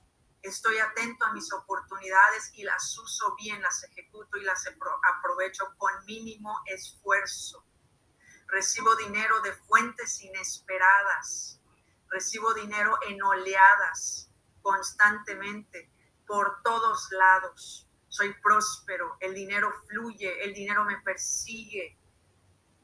Estoy 0.42 0.78
atento 0.78 1.24
a 1.24 1.32
mis 1.32 1.52
oportunidades 1.52 2.50
y 2.54 2.64
las 2.64 2.98
uso 2.98 3.34
bien, 3.36 3.62
las 3.62 3.84
ejecuto 3.84 4.38
y 4.38 4.44
las 4.44 4.66
aprovecho 4.66 5.74
con 5.76 6.04
mínimo 6.04 6.62
esfuerzo. 6.66 7.64
Recibo 8.46 8.96
dinero 8.96 9.40
de 9.42 9.52
fuentes 9.52 10.20
inesperadas. 10.22 11.60
Recibo 12.08 12.54
dinero 12.54 12.98
en 13.06 13.22
oleadas 13.22 14.30
constantemente 14.62 15.90
por 16.28 16.62
todos 16.62 17.10
lados. 17.10 17.88
Soy 18.08 18.32
próspero, 18.42 19.16
el 19.20 19.34
dinero 19.34 19.72
fluye, 19.88 20.44
el 20.44 20.54
dinero 20.54 20.84
me 20.84 20.98
persigue. 21.00 21.98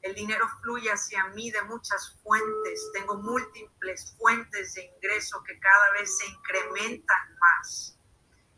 El 0.03 0.15
dinero 0.15 0.47
fluye 0.61 0.91
hacia 0.91 1.29
mí 1.29 1.51
de 1.51 1.63
muchas 1.63 2.19
fuentes. 2.23 2.91
Tengo 2.93 3.17
múltiples 3.17 4.15
fuentes 4.19 4.75
de 4.75 4.85
ingreso 4.85 5.43
que 5.45 5.59
cada 5.61 5.93
vez 5.93 6.19
se 6.19 6.27
incrementan 6.27 7.39
más. 7.39 7.99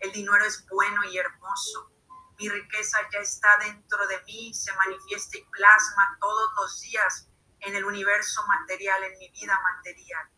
El 0.00 0.12
dinero 0.12 0.44
es 0.44 0.66
bueno 0.68 1.04
y 1.04 1.18
hermoso. 1.18 1.92
Mi 2.38 2.48
riqueza 2.48 2.98
ya 3.12 3.20
está 3.20 3.56
dentro 3.58 4.06
de 4.08 4.22
mí, 4.24 4.52
se 4.54 4.72
manifiesta 4.74 5.38
y 5.38 5.44
plasma 5.44 6.18
todos 6.20 6.50
los 6.56 6.80
días 6.80 7.28
en 7.60 7.74
el 7.74 7.84
universo 7.84 8.44
material, 8.46 9.02
en 9.04 9.18
mi 9.18 9.30
vida 9.30 9.58
material. 9.62 10.28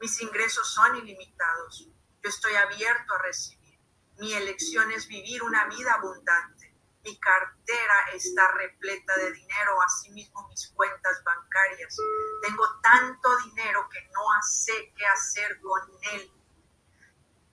Mis 0.00 0.20
ingresos 0.22 0.66
son 0.72 0.96
ilimitados. 0.96 1.93
Yo 2.24 2.30
estoy 2.30 2.54
abierto 2.54 3.14
a 3.14 3.18
recibir. 3.18 3.78
Mi 4.16 4.32
elección 4.32 4.90
es 4.92 5.06
vivir 5.08 5.42
una 5.42 5.66
vida 5.66 5.92
abundante. 5.92 6.74
Mi 7.02 7.20
cartera 7.20 7.94
está 8.14 8.50
repleta 8.52 9.14
de 9.16 9.30
dinero, 9.30 9.82
asimismo 9.82 10.48
mis 10.48 10.68
cuentas 10.68 11.22
bancarias. 11.22 11.94
Tengo 12.40 12.64
tanto 12.80 13.28
dinero 13.44 13.86
que 13.90 14.00
no 14.14 14.22
sé 14.40 14.94
qué 14.96 15.04
hacer 15.04 15.60
con 15.60 15.82
él. 16.14 16.32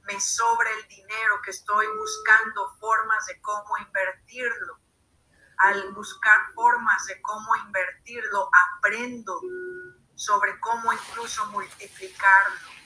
Me 0.03 0.17
sobra 0.21 0.69
el 0.71 0.88
dinero 0.88 1.41
que 1.43 1.51
estoy 1.51 1.88
buscando 1.97 2.73
formas 2.79 3.25
de 3.25 3.41
cómo 3.41 3.77
invertirlo. 3.77 4.79
Al 5.57 5.91
buscar 5.91 6.53
formas 6.53 7.07
de 7.07 7.21
cómo 7.21 7.57
invertirlo, 7.57 8.49
aprendo 8.77 9.41
sobre 10.15 10.57
cómo 10.62 10.93
incluso 10.93 11.45
multiplicarlo. 11.47 12.81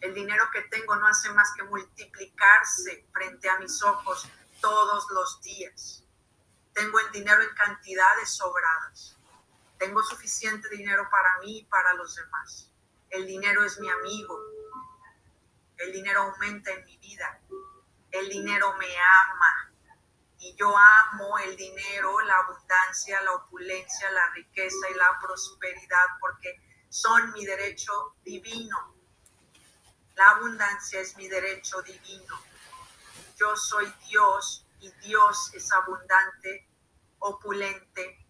El 0.00 0.14
dinero 0.14 0.48
que 0.52 0.62
tengo 0.62 0.94
no 0.96 1.06
hace 1.06 1.30
más 1.32 1.52
que 1.56 1.64
multiplicarse 1.64 3.08
frente 3.12 3.48
a 3.48 3.58
mis 3.58 3.82
ojos 3.82 4.28
todos 4.60 5.10
los 5.10 5.42
días. 5.42 6.04
Tengo 6.72 7.00
el 7.00 7.10
dinero 7.10 7.42
en 7.42 7.54
cantidades 7.54 8.30
sobradas. 8.30 9.16
Tengo 9.78 10.02
suficiente 10.02 10.68
dinero 10.68 11.08
para 11.10 11.38
mí 11.40 11.58
y 11.58 11.64
para 11.64 11.94
los 11.94 12.14
demás. 12.14 12.70
El 13.10 13.26
dinero 13.26 13.64
es 13.64 13.80
mi 13.80 13.90
amigo. 13.90 14.38
El 15.78 15.92
dinero 15.92 16.22
aumenta 16.22 16.70
en 16.70 16.84
mi 16.84 16.96
vida. 16.98 17.40
El 18.10 18.28
dinero 18.28 18.74
me 18.74 18.86
ama. 18.96 19.72
Y 20.38 20.54
yo 20.54 20.72
amo 20.76 21.38
el 21.38 21.56
dinero, 21.56 22.20
la 22.20 22.36
abundancia, 22.36 23.20
la 23.22 23.32
opulencia, 23.32 24.10
la 24.12 24.30
riqueza 24.30 24.88
y 24.90 24.94
la 24.94 25.18
prosperidad 25.20 26.06
porque 26.20 26.60
son 26.88 27.32
mi 27.32 27.44
derecho 27.44 28.14
divino. 28.22 28.97
La 30.18 30.30
abundancia 30.30 31.00
es 31.00 31.16
mi 31.16 31.26
derecho 31.28 31.80
divino 31.80 32.38
yo 33.38 33.54
soy 33.56 33.86
Dios 34.08 34.66
y 34.80 34.90
Dios 35.06 35.54
es 35.54 35.72
abundante, 35.72 36.68
opulente, 37.20 38.26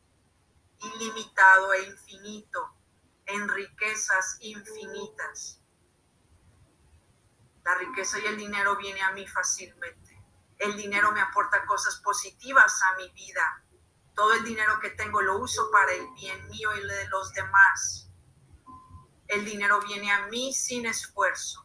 ilimitado 0.82 1.72
e 1.72 1.84
infinito, 1.84 2.74
en 3.24 3.48
riquezas 3.48 4.36
infinitas. 4.40 5.60
La 7.64 7.74
riqueza 7.76 8.18
y 8.18 8.26
el 8.26 8.36
dinero 8.36 8.76
viene 8.76 9.00
a 9.00 9.12
mí 9.12 9.26
fácilmente. 9.26 10.22
El 10.58 10.76
dinero 10.76 11.10
me 11.12 11.22
aporta 11.22 11.64
cosas 11.64 11.96
positivas 12.00 12.82
a 12.82 12.96
mi 12.96 13.08
vida. 13.10 13.62
Todo 14.14 14.34
el 14.34 14.44
dinero 14.44 14.78
que 14.80 14.90
tengo 14.90 15.22
lo 15.22 15.38
uso 15.38 15.70
para 15.70 15.92
el 15.92 16.06
bien 16.12 16.48
mío 16.48 16.74
y 16.76 16.86
de 16.86 17.08
los 17.08 17.32
demás. 17.32 18.10
El 19.26 19.44
dinero 19.46 19.80
viene 19.80 20.12
a 20.12 20.26
mí 20.26 20.52
sin 20.52 20.84
esfuerzo. 20.84 21.64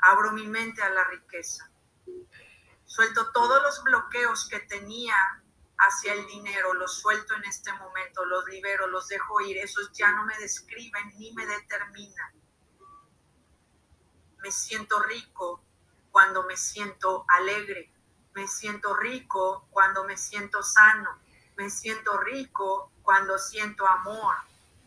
Abro 0.00 0.32
mi 0.32 0.46
mente 0.46 0.82
a 0.82 0.90
la 0.90 1.04
riqueza. 1.04 1.70
Suelto 2.84 3.30
todos 3.32 3.62
los 3.62 3.82
bloqueos 3.82 4.48
que 4.48 4.60
tenía 4.60 5.14
hacia 5.78 6.14
el 6.14 6.26
dinero, 6.26 6.74
los 6.74 6.94
suelto 6.94 7.34
en 7.34 7.44
este 7.44 7.72
momento, 7.72 8.24
los 8.24 8.46
libero, 8.46 8.86
los 8.88 9.08
dejo 9.08 9.40
ir. 9.40 9.58
Esos 9.58 9.92
ya 9.92 10.10
no 10.12 10.24
me 10.24 10.36
describen 10.38 11.16
ni 11.18 11.32
me 11.32 11.46
determinan. 11.46 12.32
Me 14.38 14.50
siento 14.50 15.00
rico 15.02 15.62
cuando 16.10 16.44
me 16.44 16.56
siento 16.56 17.24
alegre. 17.28 17.92
Me 18.34 18.46
siento 18.46 18.94
rico 18.94 19.66
cuando 19.70 20.04
me 20.04 20.16
siento 20.16 20.62
sano. 20.62 21.18
Me 21.56 21.70
siento 21.70 22.18
rico 22.18 22.92
cuando 23.02 23.38
siento 23.38 23.86
amor. 23.86 24.34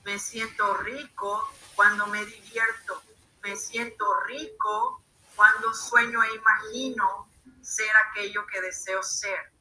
Me 0.03 0.19
siento 0.19 0.75
rico 0.77 1.49
cuando 1.75 2.07
me 2.07 2.25
divierto. 2.25 3.01
Me 3.41 3.55
siento 3.55 4.05
rico 4.25 5.01
cuando 5.35 5.73
sueño 5.73 6.21
e 6.23 6.35
imagino 6.35 7.27
ser 7.61 7.89
aquello 8.09 8.45
que 8.45 8.61
deseo 8.61 9.01
ser. 9.01 9.51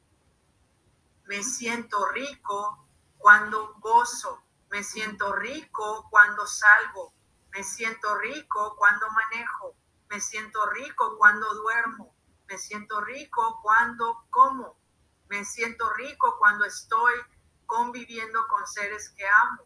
Me 1.25 1.43
siento 1.43 2.07
rico 2.09 2.85
cuando 3.17 3.73
gozo, 3.79 4.43
me 4.69 4.83
siento 4.83 5.33
rico 5.33 6.07
cuando 6.11 6.45
salgo, 6.45 7.11
me 7.51 7.63
siento 7.63 8.17
rico 8.19 8.75
cuando 8.77 9.07
manejo, 9.09 9.73
me 10.09 10.19
siento 10.19 10.63
rico 10.69 11.17
cuando 11.17 11.51
duermo, 11.55 12.13
me 12.47 12.57
siento 12.57 13.01
rico 13.01 13.59
cuando 13.63 14.25
como, 14.29 14.75
me 15.29 15.43
siento 15.43 15.91
rico 15.93 16.37
cuando 16.37 16.65
estoy 16.65 17.15
conviviendo 17.65 18.47
con 18.47 18.67
seres 18.67 19.09
que 19.09 19.27
amo, 19.27 19.63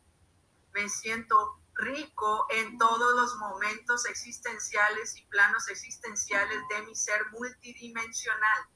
me 0.74 0.88
siento 0.88 1.60
rico 1.76 2.48
en 2.50 2.78
todos 2.78 3.16
los 3.16 3.36
momentos 3.38 4.06
existenciales 4.06 5.18
y 5.18 5.26
planos 5.26 5.68
existenciales 5.68 6.62
de 6.70 6.82
mi 6.84 6.96
ser 6.96 7.30
multidimensional. 7.32 8.70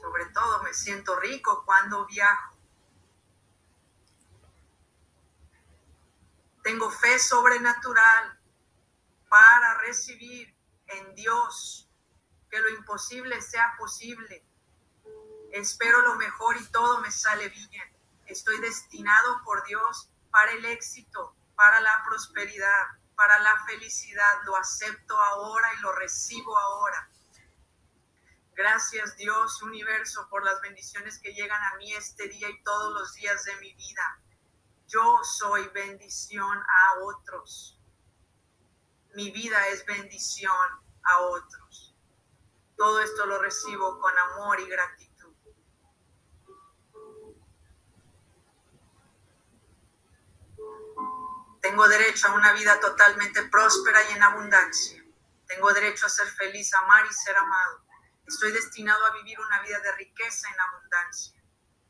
Sobre 0.00 0.26
todo 0.26 0.62
me 0.62 0.72
siento 0.72 1.18
rico 1.20 1.62
cuando 1.64 2.06
viajo. 2.06 2.56
Tengo 6.62 6.90
fe 6.90 7.18
sobrenatural 7.18 8.40
para 9.28 9.78
recibir 9.78 10.54
en 10.88 11.14
Dios 11.14 11.88
que 12.50 12.58
lo 12.58 12.70
imposible 12.70 13.40
sea 13.40 13.74
posible. 13.78 14.44
Espero 15.52 16.00
lo 16.02 16.16
mejor 16.16 16.56
y 16.56 16.64
todo 16.66 17.00
me 17.00 17.10
sale 17.10 17.48
bien 17.48 17.95
estoy 18.26 18.58
destinado 18.60 19.42
por 19.44 19.64
Dios 19.64 20.10
para 20.30 20.52
el 20.52 20.64
éxito, 20.64 21.34
para 21.54 21.80
la 21.80 22.02
prosperidad, 22.06 22.86
para 23.16 23.38
la 23.40 23.64
felicidad. 23.66 24.42
Lo 24.44 24.56
acepto 24.56 25.16
ahora 25.20 25.68
y 25.74 25.80
lo 25.80 25.92
recibo 25.92 26.56
ahora. 26.58 27.08
Gracias 28.54 29.16
Dios, 29.16 29.62
universo, 29.62 30.28
por 30.30 30.42
las 30.42 30.60
bendiciones 30.62 31.18
que 31.18 31.34
llegan 31.34 31.62
a 31.62 31.76
mí 31.76 31.92
este 31.94 32.26
día 32.28 32.48
y 32.48 32.62
todos 32.62 32.94
los 32.94 33.14
días 33.14 33.44
de 33.44 33.56
mi 33.56 33.74
vida. 33.74 34.20
Yo 34.88 35.20
soy 35.24 35.68
bendición 35.68 36.58
a 36.58 37.00
otros. 37.00 37.78
Mi 39.14 39.30
vida 39.30 39.68
es 39.68 39.84
bendición 39.84 40.68
a 41.02 41.20
otros. 41.20 41.94
Todo 42.76 43.00
esto 43.00 43.26
lo 43.26 43.38
recibo 43.40 43.98
con 43.98 44.12
amor 44.16 44.60
y 44.60 44.66
gratitud. 44.66 45.05
Tengo 51.68 51.88
derecho 51.88 52.28
a 52.28 52.34
una 52.34 52.52
vida 52.52 52.78
totalmente 52.78 53.42
próspera 53.42 53.98
y 54.08 54.12
en 54.12 54.22
abundancia. 54.22 55.02
Tengo 55.48 55.72
derecho 55.72 56.06
a 56.06 56.08
ser 56.08 56.28
feliz, 56.28 56.72
amar 56.72 57.04
y 57.04 57.12
ser 57.12 57.36
amado. 57.36 57.84
Estoy 58.24 58.52
destinado 58.52 59.04
a 59.04 59.10
vivir 59.10 59.40
una 59.40 59.60
vida 59.62 59.80
de 59.80 59.90
riqueza 59.96 60.48
en 60.48 60.60
abundancia. 60.60 61.42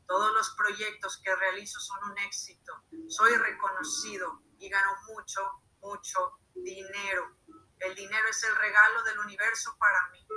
Todos 0.07 0.33
los 0.33 0.49
proyectos 0.55 1.21
que 1.23 1.35
realizo 1.35 1.79
son 1.79 2.09
un 2.09 2.17
éxito. 2.17 2.73
Soy 3.07 3.35
reconocido 3.35 4.41
y 4.57 4.67
gano 4.67 4.95
mucho, 5.09 5.47
mucho 5.79 6.39
dinero. 6.55 7.37
El 7.77 7.93
dinero 7.93 8.27
es 8.29 8.43
el 8.45 8.55
regalo 8.55 9.03
del 9.03 9.19
universo 9.19 9.77
para 9.77 10.09
mí. 10.09 10.27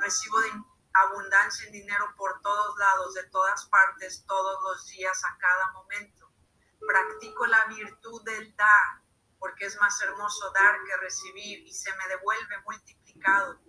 Recibo 0.00 0.40
de 0.40 0.50
abundancia 0.94 1.64
en 1.66 1.72
dinero 1.74 2.12
por 2.16 2.42
todos 2.42 2.76
lados, 2.76 3.14
de 3.14 3.22
todas 3.28 3.66
partes, 3.66 4.24
todos 4.26 4.60
los 4.64 4.86
días, 4.88 5.24
a 5.24 5.38
cada 5.38 5.70
momento 5.74 6.19
practico 6.86 7.46
la 7.46 7.64
virtud 7.66 8.22
del 8.24 8.54
dar, 8.56 9.02
porque 9.38 9.66
es 9.66 9.78
más 9.80 10.00
hermoso 10.02 10.50
dar 10.52 10.76
que 10.84 10.96
recibir 10.98 11.60
y 11.66 11.72
se 11.72 11.94
me 11.96 12.08
devuelve 12.08 12.58
multiplicado. 12.64 13.60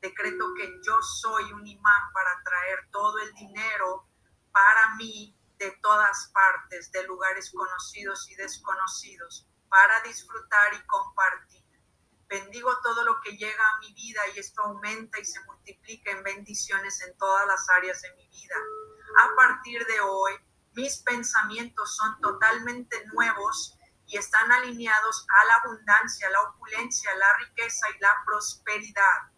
Decreto 0.00 0.54
que 0.54 0.80
yo 0.82 1.02
soy 1.02 1.52
un 1.52 1.66
imán 1.66 2.12
para 2.12 2.42
traer 2.44 2.88
todo 2.90 3.18
el 3.18 3.32
dinero 3.34 4.06
para 4.52 4.94
mí 4.96 5.36
de 5.58 5.70
todas 5.82 6.30
partes, 6.32 6.92
de 6.92 7.04
lugares 7.04 7.50
conocidos 7.50 8.30
y 8.30 8.36
desconocidos, 8.36 9.46
para 9.68 10.00
disfrutar 10.02 10.74
y 10.74 10.86
compartir. 10.86 11.64
Bendigo 12.28 12.76
todo 12.82 13.04
lo 13.04 13.20
que 13.20 13.36
llega 13.36 13.62
a 13.62 13.78
mi 13.78 13.92
vida 13.94 14.20
y 14.34 14.38
esto 14.38 14.62
aumenta 14.62 15.18
y 15.18 15.24
se 15.24 15.42
multiplica 15.44 16.10
en 16.10 16.22
bendiciones 16.22 17.00
en 17.02 17.16
todas 17.16 17.46
las 17.46 17.68
áreas 17.70 18.02
de 18.02 18.14
mi 18.14 18.28
vida. 18.28 18.56
A 19.22 19.34
partir 19.36 19.84
de 19.86 20.00
hoy, 20.00 20.32
mis 20.76 20.98
pensamientos 20.98 21.96
son 21.96 22.20
totalmente 22.20 23.02
nuevos 23.06 23.78
y 24.06 24.18
están 24.18 24.52
alineados 24.52 25.26
a 25.26 25.46
la 25.46 25.54
abundancia, 25.56 26.28
la 26.28 26.42
opulencia, 26.42 27.10
la 27.16 27.38
riqueza 27.38 27.86
y 27.96 27.98
la 27.98 28.14
prosperidad. 28.26 29.32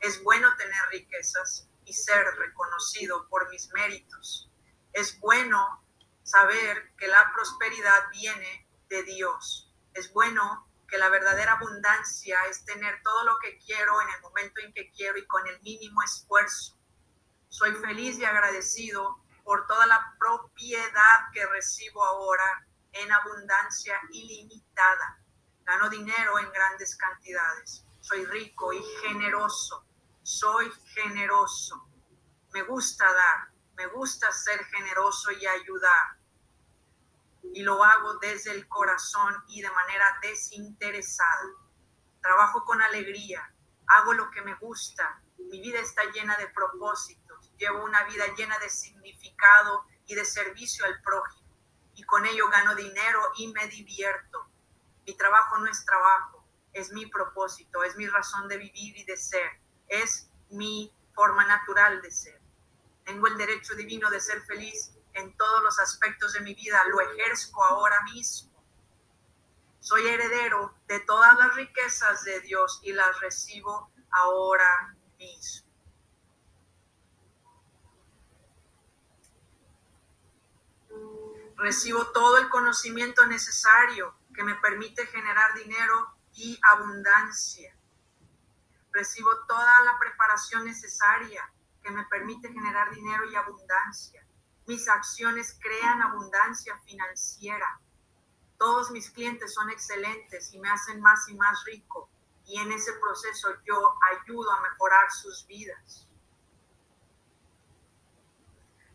Es 0.00 0.22
bueno 0.22 0.54
tener 0.56 0.80
riquezas 0.90 1.70
y 1.86 1.94
ser 1.94 2.26
reconocido 2.36 3.26
por 3.30 3.48
mis 3.48 3.72
méritos. 3.72 4.50
Es 4.92 5.18
bueno 5.20 5.82
saber 6.22 6.94
que 6.98 7.08
la 7.08 7.32
prosperidad 7.32 8.10
viene 8.12 8.68
de 8.90 9.02
Dios. 9.04 9.74
Es 9.94 10.12
bueno 10.12 10.68
que 10.88 10.98
la 10.98 11.08
verdadera 11.08 11.54
abundancia 11.54 12.38
es 12.50 12.66
tener 12.66 13.00
todo 13.02 13.24
lo 13.24 13.38
que 13.38 13.58
quiero 13.58 13.98
en 14.02 14.08
el 14.10 14.20
momento 14.20 14.60
en 14.60 14.74
que 14.74 14.92
quiero 14.92 15.16
y 15.16 15.26
con 15.26 15.46
el 15.46 15.58
mínimo 15.62 16.02
esfuerzo. 16.02 16.78
Soy 17.48 17.74
feliz 17.76 18.18
y 18.18 18.26
agradecido 18.26 19.25
por 19.46 19.64
toda 19.68 19.86
la 19.86 20.16
propiedad 20.18 21.30
que 21.32 21.46
recibo 21.46 22.04
ahora 22.04 22.66
en 22.90 23.12
abundancia 23.12 23.96
ilimitada. 24.10 25.20
Gano 25.64 25.88
dinero 25.88 26.40
en 26.40 26.50
grandes 26.50 26.96
cantidades. 26.96 27.84
Soy 28.00 28.24
rico 28.26 28.72
y 28.72 28.82
generoso. 29.02 29.86
soy 30.24 30.68
generoso. 30.94 31.88
Me 32.52 32.62
gusta 32.62 33.04
dar, 33.04 33.52
me 33.76 33.86
gusta 33.86 34.32
ser 34.32 34.64
generoso 34.64 35.30
y 35.30 35.46
ayudar. 35.46 36.18
Y 37.54 37.62
lo 37.62 37.84
hago 37.84 38.18
desde 38.18 38.50
el 38.50 38.66
corazón 38.66 39.44
y 39.46 39.62
de 39.62 39.70
manera 39.70 40.18
desinteresada. 40.22 41.52
Trabajo 42.20 42.64
con 42.64 42.82
alegría, 42.82 43.48
hago 43.86 44.12
lo 44.12 44.28
que 44.32 44.42
me 44.42 44.56
gusta. 44.56 45.22
Mi 45.38 45.60
vida 45.60 45.78
está 45.78 46.02
llena 46.06 46.36
de 46.36 46.48
propósitos. 46.48 47.25
Llevo 47.58 47.84
una 47.84 48.04
vida 48.04 48.24
llena 48.36 48.58
de 48.58 48.68
significado 48.68 49.86
y 50.06 50.14
de 50.14 50.24
servicio 50.24 50.84
al 50.84 51.00
prójimo. 51.02 51.48
Y 51.94 52.02
con 52.04 52.26
ello 52.26 52.48
gano 52.48 52.74
dinero 52.74 53.20
y 53.36 53.48
me 53.48 53.66
divierto. 53.68 54.48
Mi 55.06 55.14
trabajo 55.14 55.58
no 55.58 55.66
es 55.66 55.84
trabajo, 55.84 56.44
es 56.72 56.92
mi 56.92 57.06
propósito, 57.06 57.82
es 57.84 57.96
mi 57.96 58.06
razón 58.06 58.48
de 58.48 58.58
vivir 58.58 58.96
y 58.96 59.04
de 59.04 59.16
ser, 59.16 59.50
es 59.88 60.28
mi 60.50 60.92
forma 61.14 61.46
natural 61.46 62.02
de 62.02 62.10
ser. 62.10 62.40
Tengo 63.04 63.26
el 63.28 63.38
derecho 63.38 63.74
divino 63.74 64.10
de 64.10 64.20
ser 64.20 64.42
feliz 64.42 64.92
en 65.14 65.34
todos 65.36 65.62
los 65.62 65.78
aspectos 65.78 66.34
de 66.34 66.40
mi 66.40 66.54
vida, 66.54 66.82
lo 66.88 67.00
ejerzo 67.00 67.62
ahora 67.62 68.02
mismo. 68.02 68.52
Soy 69.80 70.06
heredero 70.06 70.74
de 70.88 71.00
todas 71.00 71.34
las 71.38 71.54
riquezas 71.54 72.24
de 72.24 72.40
Dios 72.40 72.80
y 72.82 72.92
las 72.92 73.20
recibo 73.20 73.90
ahora 74.10 74.96
mismo. 75.18 75.65
Recibo 81.56 82.06
todo 82.08 82.36
el 82.36 82.50
conocimiento 82.50 83.24
necesario 83.26 84.14
que 84.34 84.44
me 84.44 84.54
permite 84.56 85.06
generar 85.06 85.54
dinero 85.54 86.14
y 86.34 86.58
abundancia. 86.74 87.74
Recibo 88.92 89.30
toda 89.48 89.84
la 89.84 89.98
preparación 89.98 90.66
necesaria 90.66 91.50
que 91.82 91.90
me 91.90 92.04
permite 92.06 92.52
generar 92.52 92.94
dinero 92.94 93.24
y 93.30 93.36
abundancia. 93.36 94.26
Mis 94.66 94.86
acciones 94.88 95.58
crean 95.60 96.02
abundancia 96.02 96.76
financiera. 96.84 97.80
Todos 98.58 98.90
mis 98.90 99.10
clientes 99.10 99.54
son 99.54 99.70
excelentes 99.70 100.52
y 100.52 100.58
me 100.58 100.68
hacen 100.68 101.00
más 101.00 101.26
y 101.28 101.34
más 101.36 101.64
rico. 101.64 102.10
Y 102.44 102.60
en 102.60 102.70
ese 102.70 102.92
proceso 102.94 103.48
yo 103.64 103.94
ayudo 104.12 104.52
a 104.52 104.60
mejorar 104.60 105.10
sus 105.10 105.46
vidas. 105.46 106.06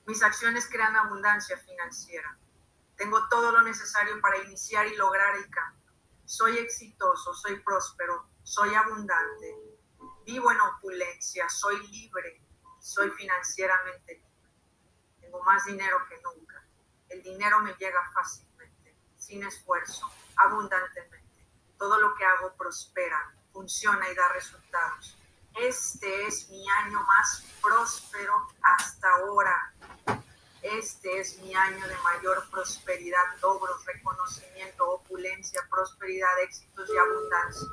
Mis 0.06 0.22
acciones 0.22 0.68
crean 0.70 0.96
abundancia 0.96 1.58
financiera. 1.58 2.38
Tengo 3.02 3.28
todo 3.30 3.52
lo 3.52 3.64
necesario 3.64 4.22
para 4.22 4.38
iniciar 4.44 4.86
y 4.86 4.96
lograr 4.96 5.36
el 5.36 5.50
cambio. 5.50 5.92
Soy 6.24 6.60
exitoso, 6.60 7.34
soy 7.34 7.60
próspero, 7.62 8.28
soy 8.44 8.76
abundante. 8.76 9.56
Vivo 10.24 10.52
en 10.52 10.62
opulencia, 10.62 11.50
soy 11.50 11.88
libre, 11.88 12.40
soy 12.80 13.10
financieramente 13.10 14.14
libre. 14.14 14.52
Tengo 15.20 15.42
más 15.42 15.66
dinero 15.66 15.98
que 16.08 16.22
nunca. 16.22 16.64
El 17.10 17.24
dinero 17.24 17.62
me 17.62 17.74
llega 17.74 18.08
fácilmente, 18.14 18.96
sin 19.18 19.42
esfuerzo, 19.48 20.08
abundantemente. 20.36 21.48
Todo 21.80 22.00
lo 22.00 22.14
que 22.14 22.24
hago 22.24 22.56
prospera, 22.56 23.34
funciona 23.52 24.08
y 24.10 24.14
da 24.14 24.28
resultados. 24.30 25.18
Este 25.56 26.28
es 26.28 26.48
mi 26.50 26.70
año 26.70 27.02
más 27.02 27.44
próspero 27.64 28.48
hasta 28.62 29.10
ahora. 29.10 29.74
Este 30.62 31.20
es 31.20 31.40
mi 31.40 31.56
año 31.56 31.88
de 31.88 31.98
mayor 31.98 32.48
prosperidad, 32.52 33.18
logros, 33.42 33.84
reconocimiento, 33.84 34.92
opulencia, 34.92 35.68
prosperidad, 35.72 36.40
éxitos 36.44 36.88
y 36.88 36.98
abundancia. 36.98 37.68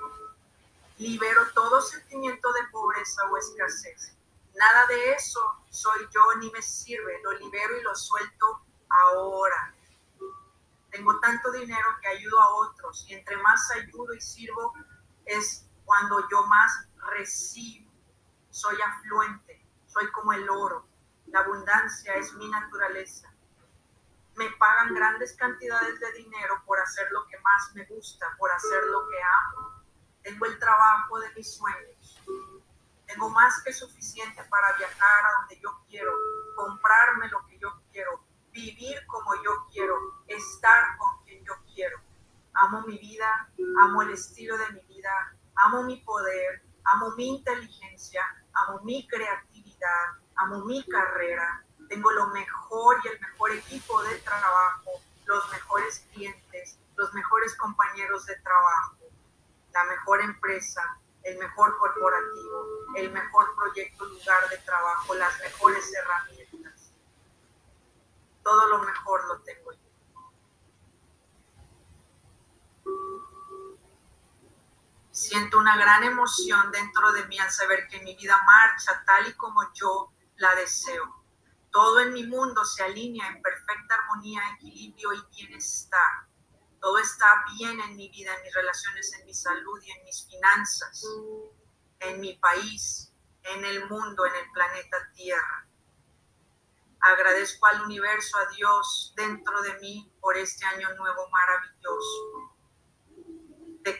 Libero 0.96 1.42
todo 1.52 1.82
sentimiento 1.82 2.50
de 2.50 2.60
pobreza 2.72 3.22
o 3.30 3.36
escasez. 3.36 4.14
Nada 4.54 4.86
de 4.86 5.12
eso 5.12 5.40
soy 5.68 6.08
yo 6.14 6.22
ni 6.40 6.50
me 6.50 6.62
sirve. 6.62 7.20
Lo 7.22 7.32
libero 7.32 7.78
y 7.78 7.82
lo 7.82 7.94
suelto 7.94 8.62
ahora. 8.88 9.74
Tengo 10.90 11.20
tanto 11.20 11.52
dinero 11.52 11.88
que 12.00 12.08
ayudo 12.08 12.40
a 12.40 12.54
otros 12.54 13.04
y 13.06 13.12
entre 13.12 13.36
más 13.36 13.70
ayudo 13.72 14.14
y 14.14 14.20
sirvo 14.22 14.72
es 15.26 15.66
cuando 15.84 16.26
yo 16.30 16.42
más 16.44 16.72
recibo. 17.10 17.92
Soy 18.50 18.80
afluente, 18.80 19.62
soy 19.86 20.10
como 20.10 20.32
el 20.32 20.48
oro 20.48 20.87
la 21.30 21.40
abundancia 21.40 22.14
es 22.14 22.32
mi 22.34 22.48
naturaleza. 22.48 23.32
Me 24.36 24.50
pagan 24.52 24.94
grandes 24.94 25.34
cantidades 25.36 25.98
de 26.00 26.12
dinero 26.12 26.62
por 26.64 26.78
hacer 26.80 27.10
lo 27.10 27.26
que 27.26 27.38
más 27.40 27.74
me 27.74 27.84
gusta, 27.84 28.26
por 28.38 28.50
hacer 28.50 28.84
lo 28.84 29.08
que 29.08 29.16
amo. 29.22 29.84
Tengo 30.22 30.46
el 30.46 30.58
trabajo 30.58 31.18
de 31.18 31.32
mis 31.34 31.56
sueños. 31.56 32.22
Tengo 33.06 33.30
más 33.30 33.62
que 33.62 33.72
suficiente 33.72 34.42
para 34.44 34.76
viajar 34.76 35.26
a 35.26 35.40
donde 35.40 35.60
yo 35.60 35.70
quiero, 35.88 36.12
comprarme 36.54 37.28
lo 37.28 37.44
que 37.46 37.58
yo 37.58 37.80
quiero, 37.90 38.22
vivir 38.52 39.06
como 39.06 39.34
yo 39.42 39.66
quiero, 39.72 39.94
estar 40.26 40.96
con 40.98 41.24
quien 41.24 41.44
yo 41.44 41.54
quiero. 41.74 41.98
Amo 42.52 42.82
mi 42.86 42.98
vida, 42.98 43.50
amo 43.80 44.02
el 44.02 44.10
estilo 44.10 44.56
de 44.58 44.70
mi 44.72 44.80
vida, 44.82 45.10
amo 45.54 45.82
mi 45.82 45.96
poder, 46.02 46.62
amo 46.84 47.10
mi 47.16 47.28
inteligencia, 47.28 48.22
amo 48.52 48.80
mi 48.82 49.06
creatividad, 49.06 50.18
amo 50.38 50.64
mi 50.64 50.84
carrera, 50.84 51.64
tengo 51.88 52.10
lo 52.12 52.28
mejor 52.28 52.96
y 53.04 53.08
el 53.08 53.20
mejor 53.20 53.50
equipo 53.52 54.02
de 54.04 54.18
trabajo, 54.18 54.90
los 55.26 55.50
mejores 55.50 56.04
clientes, 56.12 56.78
los 56.96 57.12
mejores 57.12 57.56
compañeros 57.56 58.24
de 58.26 58.36
trabajo, 58.36 58.96
la 59.72 59.84
mejor 59.84 60.20
empresa, 60.20 60.98
el 61.24 61.38
mejor 61.38 61.76
corporativo, 61.76 62.66
el 62.96 63.10
mejor 63.10 63.54
proyecto, 63.56 64.04
lugar 64.04 64.48
de 64.48 64.58
trabajo, 64.58 65.14
las 65.14 65.38
mejores 65.40 65.92
herramientas. 65.92 66.92
Todo 68.42 68.68
lo 68.68 68.78
mejor 68.78 69.26
lo 69.26 69.40
tengo 69.40 69.72
yo. 69.72 69.78
Siento 75.10 75.58
una 75.58 75.76
gran 75.76 76.04
emoción 76.04 76.70
dentro 76.70 77.10
de 77.10 77.26
mí 77.26 77.38
al 77.40 77.50
saber 77.50 77.88
que 77.88 78.00
mi 78.00 78.14
vida 78.14 78.40
marcha 78.44 79.02
tal 79.04 79.26
y 79.26 79.32
como 79.34 79.72
yo 79.74 80.12
la 80.38 80.54
deseo. 80.54 81.04
Todo 81.70 82.00
en 82.00 82.12
mi 82.12 82.24
mundo 82.24 82.64
se 82.64 82.82
alinea 82.82 83.28
en 83.28 83.42
perfecta 83.42 83.94
armonía, 83.94 84.40
equilibrio 84.54 85.12
y 85.12 85.36
bienestar. 85.36 86.26
Todo 86.80 86.98
está 86.98 87.44
bien 87.56 87.80
en 87.80 87.96
mi 87.96 88.08
vida, 88.08 88.34
en 88.34 88.42
mis 88.42 88.54
relaciones, 88.54 89.12
en 89.14 89.26
mi 89.26 89.34
salud 89.34 89.80
y 89.82 89.90
en 89.90 90.04
mis 90.04 90.26
finanzas, 90.26 91.04
en 92.00 92.20
mi 92.20 92.34
país, 92.36 93.12
en 93.42 93.64
el 93.64 93.88
mundo, 93.88 94.26
en 94.26 94.34
el 94.36 94.50
planeta 94.52 94.96
Tierra. 95.14 95.66
Agradezco 97.00 97.66
al 97.66 97.82
universo, 97.82 98.38
a 98.38 98.46
Dios 98.54 99.12
dentro 99.16 99.60
de 99.62 99.78
mí 99.80 100.12
por 100.20 100.36
este 100.36 100.64
año 100.66 100.94
nuevo 100.94 101.28
maravilloso 101.30 102.47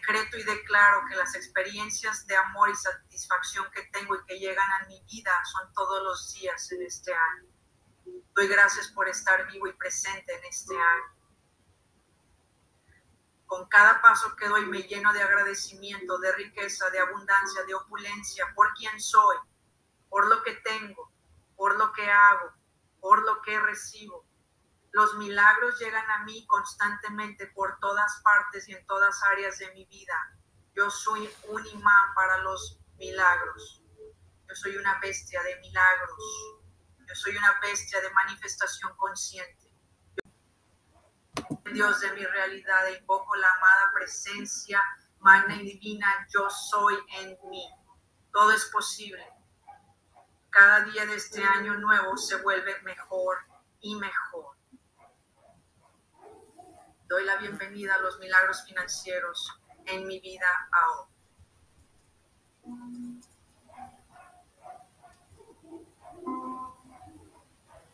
decreto 0.09 0.39
y 0.39 0.43
declaro 0.43 1.05
que 1.09 1.17
las 1.17 1.35
experiencias 1.35 2.27
de 2.27 2.37
amor 2.37 2.71
y 2.71 2.75
satisfacción 2.75 3.67
que 3.73 3.83
tengo 3.93 4.17
y 4.17 4.25
que 4.25 4.39
llegan 4.39 4.71
a 4.81 4.87
mi 4.87 5.01
vida 5.03 5.33
son 5.53 5.73
todos 5.75 6.03
los 6.03 6.33
días 6.35 6.73
en 6.73 6.83
este 6.83 7.13
año. 7.13 7.49
Doy 8.35 8.49
gracias 8.49 8.89
por 8.89 9.07
estar 9.09 9.47
vivo 9.53 9.67
y 9.67 9.73
presente 9.75 10.35
en 10.35 10.45
este 10.45 10.75
año. 10.75 11.15
Con 13.47 13.69
cada 13.69 14.01
paso 14.01 14.35
que 14.37 14.49
doy 14.49 14.65
me 14.67 14.83
lleno 14.83 15.13
de 15.13 15.23
agradecimiento, 15.23 16.19
de 16.19 16.33
riqueza, 16.33 16.89
de 16.91 17.01
abundancia, 17.01 17.65
de 17.65 17.75
opulencia 17.75 18.47
por 18.55 18.73
quien 18.75 18.99
soy, 19.01 19.37
por 20.09 20.27
lo 20.29 20.43
que 20.43 20.53
tengo, 20.55 21.11
por 21.57 21.77
lo 21.77 21.93
que 21.93 22.11
hago, 22.11 22.53
por 23.01 23.25
lo 23.25 23.43
que 23.43 23.59
recibo, 23.61 24.25
los 24.93 25.15
milagros 25.15 25.79
llegan 25.79 26.11
a 26.11 26.25
mí 26.25 26.47
constantemente 26.47 27.47
por 27.49 27.79
todas 27.79 28.21
partes 28.23 28.69
y 28.69 28.75
en 28.75 28.87
todas 28.87 29.23
áreas 29.25 29.59
de 29.59 29.73
mi 29.73 29.85
vida. 29.87 30.37
Yo 30.75 30.91
soy 30.91 31.29
un 31.49 31.67
imán 31.67 32.15
para 32.15 32.39
los 32.39 32.81
milagros. 32.97 33.83
Yo 34.49 34.55
soy 34.55 34.77
una 34.77 34.99
bestia 35.01 35.43
de 35.43 35.57
milagros. 35.61 36.19
Yo 37.07 37.15
soy 37.15 37.37
una 37.37 37.59
bestia 37.61 38.01
de 38.01 38.11
manifestación 38.11 38.97
consciente. 38.97 39.73
Dios 41.73 42.01
de 42.01 42.13
mi 42.13 42.25
realidad, 42.25 42.89
invoco 42.99 43.37
la 43.37 43.49
amada 43.51 43.93
presencia 43.95 44.83
magna 45.21 45.57
y 45.57 45.65
divina, 45.65 46.27
yo 46.33 46.49
soy 46.51 46.95
en 47.21 47.39
mí. 47.51 47.69
Todo 48.33 48.53
es 48.53 48.65
posible. 48.67 49.25
Cada 50.51 50.85
día 50.85 51.07
de 51.07 51.17
este 51.17 51.45
año 51.45 51.75
nuevo 51.75 52.17
se 52.17 52.37
vuelve 52.37 52.81
mejor 52.83 53.39
y 53.81 53.97
mejor 53.97 54.58
doy 57.09 57.25
la 57.25 57.37
bienvenida 57.37 57.95
a 57.95 57.99
los 57.99 58.19
milagros 58.19 58.65
financieros 58.65 59.51
en 59.87 60.07
mi 60.07 60.21
vida 60.21 60.69
ahora. 60.71 61.09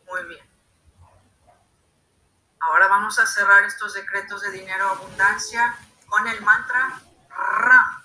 Muy 0.07 0.23
bien. 0.27 0.45
Ahora 2.59 2.87
vamos 2.87 3.17
a 3.19 3.25
cerrar 3.25 3.63
estos 3.63 3.93
decretos 3.93 4.41
de 4.41 4.51
dinero 4.51 4.89
abundancia 4.89 5.77
con 6.07 6.27
el 6.27 6.41
mantra 6.41 7.01
RAM. 7.29 8.03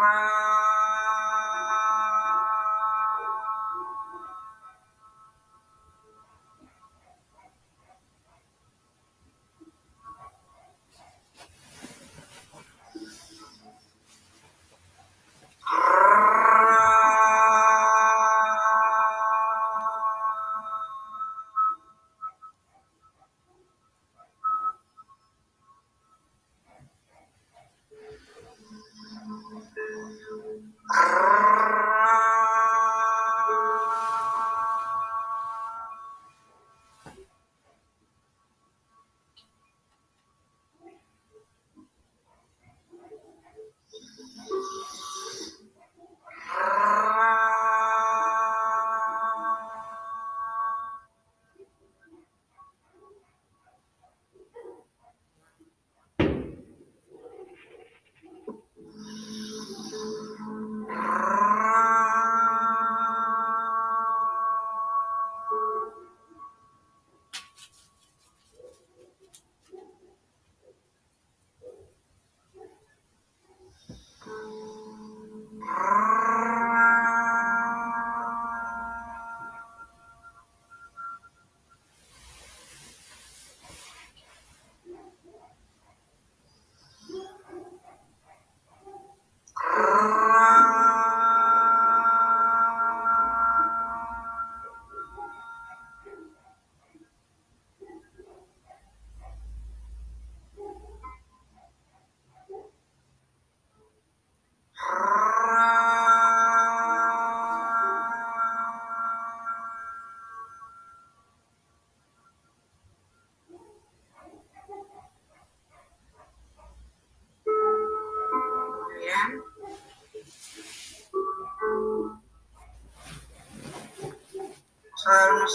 RAM. 0.00 0.57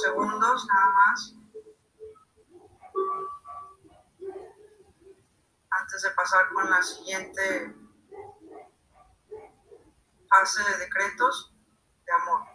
Segundos 0.02 0.68
nada 0.68 0.92
más. 0.92 1.36
Antes 5.70 6.02
de 6.02 6.12
pasar 6.12 6.50
con 6.54 6.70
la 6.70 6.82
siguiente 6.82 7.76
fase 10.30 10.64
de 10.72 10.78
decretos 10.78 11.54
de 12.06 12.12
amor. 12.14 12.54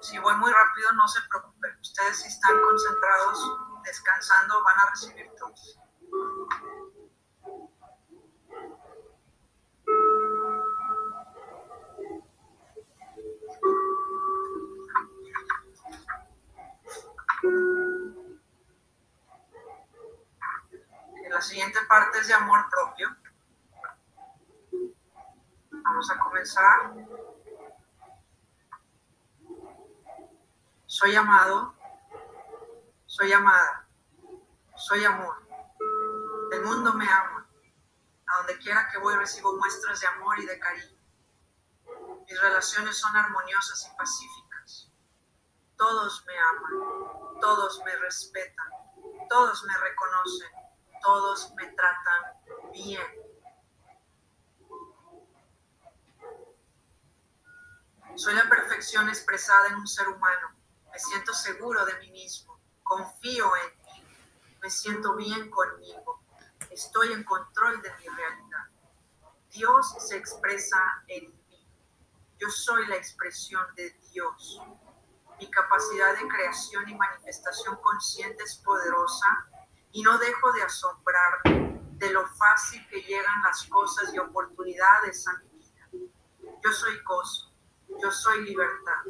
Si 0.00 0.18
voy 0.18 0.34
muy 0.36 0.50
rápido, 0.52 0.92
no 0.92 1.06
se 1.08 1.20
preocupen. 1.28 1.78
Ustedes 1.80 2.20
si 2.20 2.28
están 2.28 2.60
concentrados, 2.60 3.52
descansando, 3.84 4.62
van 4.64 4.80
a 4.80 4.90
recibir 4.90 5.30
todos. 5.38 5.78
Soy 31.12 31.18
amado, 31.18 31.74
soy 33.04 33.32
amada, 33.34 33.86
soy 34.76 35.04
amor. 35.04 35.46
El 36.52 36.62
mundo 36.62 36.94
me 36.94 37.06
ama. 37.06 37.46
A 38.28 38.38
donde 38.38 38.56
quiera 38.56 38.88
que 38.90 38.96
voy 38.96 39.14
recibo 39.16 39.54
muestras 39.58 40.00
de 40.00 40.06
amor 40.06 40.40
y 40.40 40.46
de 40.46 40.58
cariño. 40.58 40.96
Mis 42.26 42.40
relaciones 42.40 42.96
son 42.96 43.14
armoniosas 43.14 43.86
y 43.92 43.94
pacíficas. 43.94 44.90
Todos 45.76 46.24
me 46.24 46.32
aman, 46.38 47.40
todos 47.42 47.82
me 47.84 47.94
respetan, 47.96 48.70
todos 49.28 49.64
me 49.64 49.76
reconocen, 49.76 50.50
todos 51.02 51.52
me 51.56 51.66
tratan 51.72 52.72
bien. 52.72 53.06
Soy 58.14 58.32
la 58.32 58.48
perfección 58.48 59.10
expresada 59.10 59.68
en 59.68 59.74
un 59.74 59.86
ser 59.86 60.08
humano. 60.08 60.61
Me 60.92 60.98
siento 60.98 61.32
seguro 61.32 61.86
de 61.86 61.98
mí 62.00 62.10
mismo, 62.10 62.60
confío 62.82 63.50
en 63.56 63.84
mí, 63.84 64.04
me 64.60 64.68
siento 64.68 65.16
bien 65.16 65.48
conmigo, 65.50 66.22
estoy 66.70 67.12
en 67.12 67.24
control 67.24 67.80
de 67.80 67.90
mi 67.96 68.08
realidad. 68.08 68.66
Dios 69.50 69.94
se 69.98 70.16
expresa 70.16 70.78
en 71.08 71.30
mí. 71.48 71.68
Yo 72.38 72.50
soy 72.50 72.86
la 72.88 72.96
expresión 72.96 73.64
de 73.74 73.90
Dios. 74.12 74.60
Mi 75.38 75.50
capacidad 75.50 76.14
de 76.14 76.28
creación 76.28 76.88
y 76.88 76.94
manifestación 76.94 77.76
consciente 77.76 78.42
es 78.42 78.56
poderosa 78.56 79.48
y 79.92 80.02
no 80.02 80.18
dejo 80.18 80.52
de 80.52 80.62
asombrar 80.62 81.42
de 81.44 82.10
lo 82.10 82.26
fácil 82.36 82.86
que 82.88 83.02
llegan 83.02 83.42
las 83.42 83.64
cosas 83.68 84.12
y 84.12 84.18
oportunidades 84.18 85.26
a 85.26 85.38
mi 85.38 85.48
vida. 85.58 86.10
Yo 86.62 86.72
soy 86.72 86.98
gozo, 87.02 87.50
yo 88.00 88.10
soy 88.10 88.44
libertad, 88.44 89.04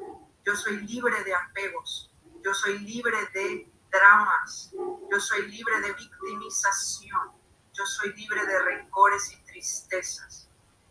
yo 0.44 0.56
soy 0.56 0.78
libre 0.86 1.22
de 1.24 1.34
apegos, 1.34 2.10
yo 2.44 2.52
soy 2.54 2.78
libre 2.80 3.16
de 3.32 3.72
dramas, 3.90 4.70
yo 4.72 5.20
soy 5.20 5.46
libre 5.50 5.80
de 5.80 5.92
victimización, 5.92 7.32
yo 7.72 7.86
soy 7.86 8.12
libre 8.14 8.44
de 8.46 8.58
rencores 8.62 9.30
y 9.32 9.36
tristezas. 9.44 10.48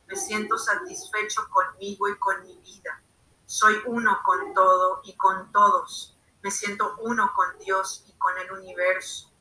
Me 0.07 0.15
siento 0.15 0.57
satisfecho 0.57 1.47
conmigo 1.49 2.07
y 2.09 2.17
con 2.17 2.43
mi 2.43 2.57
vida. 2.57 3.01
Soy 3.45 3.75
uno 3.85 4.19
con 4.23 4.53
todo 4.53 5.01
y 5.03 5.15
con 5.15 5.51
todos. 5.51 6.17
Me 6.41 6.51
siento 6.51 6.97
uno 7.01 7.31
con 7.33 7.57
Dios 7.59 8.03
y 8.07 8.13
con 8.13 8.37
el 8.37 8.51
universo. 8.51 9.31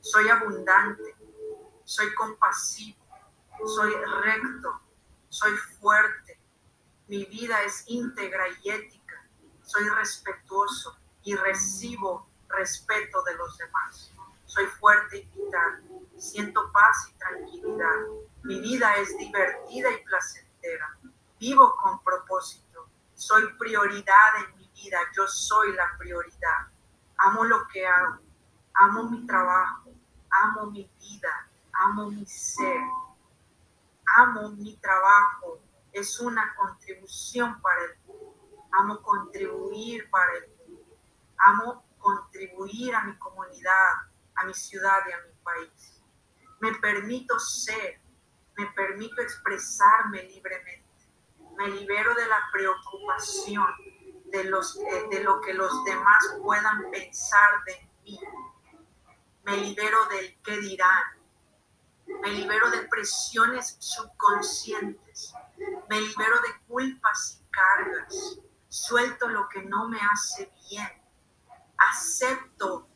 Soy 0.00 0.28
abundante, 0.28 1.14
soy 1.84 2.14
compasivo, 2.14 2.98
soy 3.66 3.92
recto, 4.22 4.80
soy 5.28 5.52
fuerte. 5.80 6.40
Mi 7.08 7.24
vida 7.24 7.62
es 7.62 7.84
íntegra 7.86 8.44
y 8.62 8.70
ética. 8.70 8.99
Soy 9.70 9.88
respetuoso 9.88 10.96
y 11.22 11.36
recibo 11.36 12.26
respeto 12.48 13.22
de 13.22 13.36
los 13.36 13.56
demás. 13.56 14.10
Soy 14.44 14.66
fuerte 14.66 15.18
y 15.18 15.22
vital. 15.26 15.84
Siento 16.18 16.72
paz 16.72 17.08
y 17.08 17.16
tranquilidad. 17.16 17.96
Mi 18.42 18.58
vida 18.58 18.96
es 18.96 19.16
divertida 19.16 19.92
y 19.92 20.04
placentera. 20.04 20.98
Vivo 21.38 21.76
con 21.76 22.02
propósito. 22.02 22.88
Soy 23.14 23.44
prioridad 23.60 24.44
en 24.44 24.56
mi 24.58 24.68
vida. 24.74 24.98
Yo 25.16 25.28
soy 25.28 25.72
la 25.76 25.96
prioridad. 25.96 26.66
Amo 27.18 27.44
lo 27.44 27.68
que 27.68 27.86
hago. 27.86 28.18
Amo 28.74 29.04
mi 29.04 29.24
trabajo. 29.24 29.92
Amo 30.30 30.66
mi 30.66 30.90
vida. 30.98 31.48
Amo 31.74 32.10
mi 32.10 32.26
ser. 32.26 32.82
Amo 34.16 34.48
mi 34.48 34.74
trabajo. 34.78 35.60
Es 35.92 36.18
una 36.18 36.56
contribución 36.56 37.60
para 37.62 37.84
el. 37.84 37.99
Amo 38.72 39.02
contribuir 39.02 40.08
para 40.10 40.32
el 40.36 40.48
mundo. 40.58 40.96
Amo 41.38 41.84
contribuir 41.98 42.94
a 42.94 43.04
mi 43.04 43.16
comunidad, 43.18 43.92
a 44.36 44.44
mi 44.44 44.54
ciudad 44.54 44.98
y 45.08 45.12
a 45.12 45.18
mi 45.26 45.32
país. 45.42 46.00
Me 46.60 46.74
permito 46.74 47.38
ser, 47.38 48.00
me 48.56 48.66
permito 48.68 49.20
expresarme 49.22 50.22
libremente. 50.24 50.84
Me 51.56 51.68
libero 51.68 52.14
de 52.14 52.26
la 52.26 52.40
preocupación 52.52 53.66
de, 54.26 54.44
los, 54.44 54.76
eh, 54.76 55.06
de 55.10 55.22
lo 55.22 55.40
que 55.40 55.54
los 55.54 55.84
demás 55.84 56.36
puedan 56.42 56.90
pensar 56.90 57.64
de 57.64 57.88
mí. 58.04 58.20
Me 59.44 59.56
libero 59.56 60.06
del 60.06 60.36
qué 60.42 60.58
dirán. 60.58 61.04
Me 62.22 62.30
libero 62.32 62.70
de 62.70 62.82
presiones 62.82 63.76
subconscientes. 63.78 65.34
Me 65.88 66.00
libero 66.00 66.36
de 66.40 66.66
culpas 66.66 67.40
y 67.40 67.50
cargas. 67.50 68.38
Suelto 68.70 69.28
lo 69.28 69.46
que 69.50 69.62
no 69.64 69.86
me 69.86 69.98
hace 70.00 70.50
bien 70.70 71.00
acepto 71.80 72.86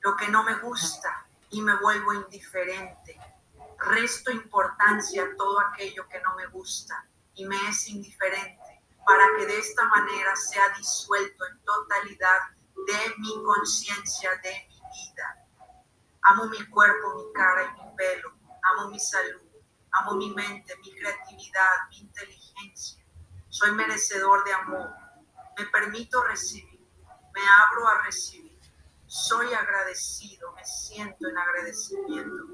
lo 0.00 0.16
que 0.16 0.28
no 0.28 0.42
me 0.44 0.54
gusta 0.60 1.26
y 1.50 1.60
me 1.62 1.76
vuelvo 1.76 2.14
indiferente. 2.14 3.18
Resto 3.78 4.30
importancia 4.30 5.24
a 5.24 5.36
todo 5.36 5.60
aquello 5.60 6.06
que 6.08 6.20
no 6.20 6.34
me 6.36 6.46
gusta 6.46 7.04
y 7.34 7.44
me 7.44 7.56
es 7.68 7.88
indiferente 7.88 8.82
para 9.06 9.24
que 9.36 9.46
de 9.46 9.58
esta 9.58 9.84
manera 9.84 10.36
sea 10.36 10.68
disuelto 10.76 11.44
en 11.46 11.58
totalidad 11.64 12.38
de 12.74 13.14
mi 13.18 13.42
conciencia, 13.44 14.30
de 14.42 14.68
mi 14.68 14.76
vida. 14.76 15.46
Amo 16.22 16.46
mi 16.46 16.64
cuerpo, 16.66 17.14
mi 17.16 17.32
cara 17.32 17.64
y 17.64 17.82
mi 17.82 17.96
pelo. 17.96 18.32
Amo 18.62 18.90
mi 18.90 19.00
salud. 19.00 19.40
Amo 19.92 20.14
mi 20.14 20.32
mente, 20.32 20.76
mi 20.84 20.94
creatividad, 20.94 21.88
mi 21.90 21.98
inteligencia. 21.98 23.04
Soy 23.48 23.72
merecedor 23.72 24.44
de 24.44 24.52
amor. 24.52 24.99
Me 25.60 25.66
permito 25.66 26.22
recibir 26.24 26.80
me 27.34 27.40
abro 27.48 27.86
a 27.86 28.02
recibir. 28.02 28.58
Soy 29.06 29.52
agradecido, 29.52 30.52
me 30.52 30.64
siento 30.64 31.28
en 31.28 31.36
agradecimiento. 31.36 32.44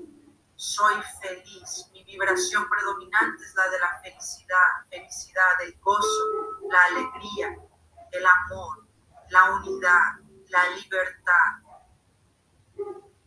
Soy 0.57 0.94
feliz. 1.20 1.88
Mi 1.92 2.02
vibración 2.04 2.68
predominante 2.68 3.44
es 3.44 3.54
la 3.54 3.68
de 3.68 3.78
la 3.78 4.00
felicidad, 4.02 4.68
felicidad, 4.90 5.62
el 5.62 5.78
gozo, 5.80 6.24
la 6.68 6.84
alegría, 6.84 7.57
el 8.12 8.26
amor, 8.26 8.86
la 9.30 9.52
unidad, 9.52 10.20
la 10.48 10.68
libertad. 10.70 11.52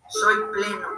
Soy 0.09 0.35
pleno, 0.51 0.89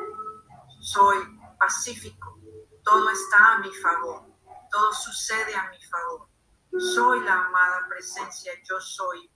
soy 0.79 1.17
pacífico. 1.59 2.39
Todo 2.83 3.09
está 3.11 3.53
a 3.53 3.57
mi 3.59 3.71
favor, 3.75 4.25
todo 4.71 4.93
sucede 4.93 5.53
a 5.53 5.69
mi 5.69 5.81
favor. 5.83 6.30
Soy 6.77 7.23
la 7.23 7.45
amada 7.45 7.87
presencia, 7.89 8.53
yo 8.67 8.79
soy 8.79 9.29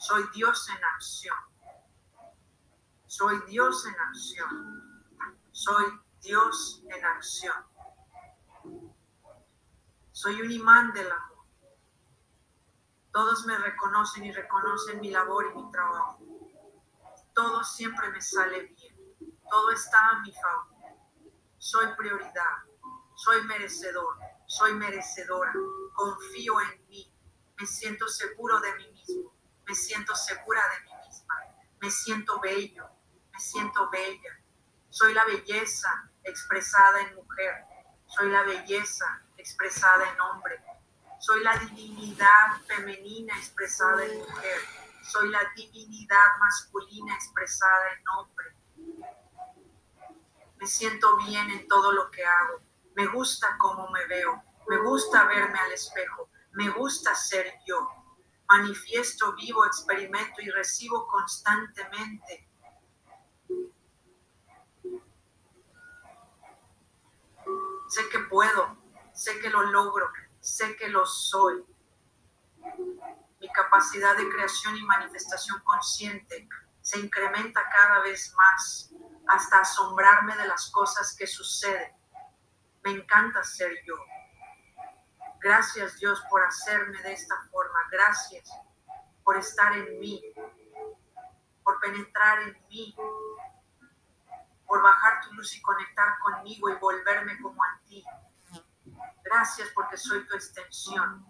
soy 0.00 0.24
Dios 0.34 0.66
en 0.70 0.82
acción. 0.82 1.36
Soy 3.06 3.38
Dios 3.46 3.84
en 3.84 4.00
acción. 4.00 5.12
Soy 5.52 5.84
Dios 6.22 6.82
en 6.88 7.04
acción. 7.04 7.66
Soy 10.10 10.40
un 10.40 10.50
imán 10.50 10.94
del 10.94 11.12
amor. 11.12 11.44
Todos 13.12 13.44
me 13.44 13.58
reconocen 13.58 14.24
y 14.24 14.32
reconocen 14.32 15.00
mi 15.00 15.10
labor 15.10 15.52
y 15.52 15.54
mi 15.58 15.70
trabajo. 15.70 16.18
Todo 17.34 17.62
siempre 17.62 18.08
me 18.08 18.22
sale 18.22 18.62
bien. 18.68 18.96
Todo 19.50 19.70
está 19.70 20.08
a 20.08 20.20
mi 20.20 20.32
favor. 20.32 20.94
Soy 21.58 21.86
prioridad. 21.94 22.56
Soy 23.16 23.42
merecedor. 23.42 24.18
Soy 24.50 24.74
merecedora. 24.74 25.52
Confío 25.94 26.60
en 26.60 26.88
mí. 26.88 27.12
Me 27.58 27.66
siento 27.66 28.08
seguro 28.08 28.60
de 28.60 28.74
mí 28.74 28.88
mismo 28.92 29.32
me 29.70 29.76
siento 29.76 30.16
segura 30.16 30.60
de 30.74 30.84
mí 30.84 30.90
misma, 31.06 31.34
me 31.80 31.90
siento 31.92 32.40
bello, 32.40 32.90
me 33.32 33.38
siento 33.38 33.88
bella, 33.88 34.40
soy 34.88 35.14
la 35.14 35.24
belleza 35.24 36.10
expresada 36.24 37.00
en 37.02 37.14
mujer, 37.14 37.64
Soy 38.08 38.28
la 38.28 38.42
belleza 38.42 39.22
expresada 39.36 40.10
en 40.10 40.20
hombre. 40.20 40.60
Soy 41.20 41.44
la 41.44 41.56
divinidad 41.58 42.60
femenina 42.66 43.38
expresada 43.38 44.04
en 44.04 44.18
mujer. 44.18 44.60
Soy 45.04 45.28
la 45.28 45.38
divinidad 45.54 46.38
masculina 46.40 47.14
expresada 47.14 47.92
en 47.92 48.08
hombre. 48.08 48.46
Me 50.56 50.66
siento 50.66 51.16
bien 51.18 51.48
en 51.50 51.68
todo 51.68 51.92
lo 51.92 52.10
que 52.10 52.24
hago. 52.26 52.60
Me 52.94 53.06
gusta 53.06 53.56
cómo 53.58 53.88
me 53.90 54.06
veo. 54.06 54.42
Me 54.68 54.78
gusta 54.78 55.24
verme 55.24 55.58
al 55.58 55.72
espejo. 55.72 56.28
Me 56.52 56.68
gusta 56.70 57.14
ser 57.14 57.52
yo. 57.66 57.88
Manifiesto, 58.48 59.34
vivo, 59.34 59.64
experimento 59.64 60.40
y 60.40 60.50
recibo 60.50 61.06
constantemente. 61.06 62.48
Sé 67.88 68.08
que 68.08 68.20
puedo, 68.20 68.76
sé 69.12 69.40
que 69.40 69.50
lo 69.50 69.62
logro, 69.62 70.08
sé 70.40 70.76
que 70.76 70.88
lo 70.88 71.04
soy. 71.06 71.64
Mi 73.40 73.48
capacidad 73.52 74.16
de 74.16 74.28
creación 74.28 74.76
y 74.76 74.82
manifestación 74.84 75.60
consciente 75.64 76.48
se 76.80 76.98
incrementa 77.00 77.62
cada 77.68 78.00
vez 78.00 78.32
más 78.36 78.90
hasta 79.26 79.60
asombrarme 79.60 80.36
de 80.36 80.46
las 80.46 80.70
cosas 80.70 81.14
que 81.16 81.26
suceden. 81.26 81.99
Me 82.82 82.92
encanta 82.92 83.42
ser 83.44 83.72
yo. 83.84 83.94
Gracias 85.40 85.98
Dios 85.98 86.22
por 86.28 86.42
hacerme 86.42 87.00
de 87.02 87.12
esta 87.12 87.36
forma. 87.50 87.80
Gracias 87.90 88.50
por 89.24 89.36
estar 89.36 89.76
en 89.76 89.98
mí, 89.98 90.22
por 91.62 91.78
penetrar 91.80 92.42
en 92.42 92.58
mí, 92.68 92.94
por 94.66 94.82
bajar 94.82 95.20
tu 95.22 95.34
luz 95.34 95.56
y 95.56 95.62
conectar 95.62 96.18
conmigo 96.18 96.68
y 96.70 96.74
volverme 96.76 97.40
como 97.40 97.62
a 97.62 97.80
ti. 97.86 98.04
Gracias 99.24 99.68
porque 99.74 99.96
soy 99.96 100.26
tu 100.26 100.34
extensión. 100.34 101.26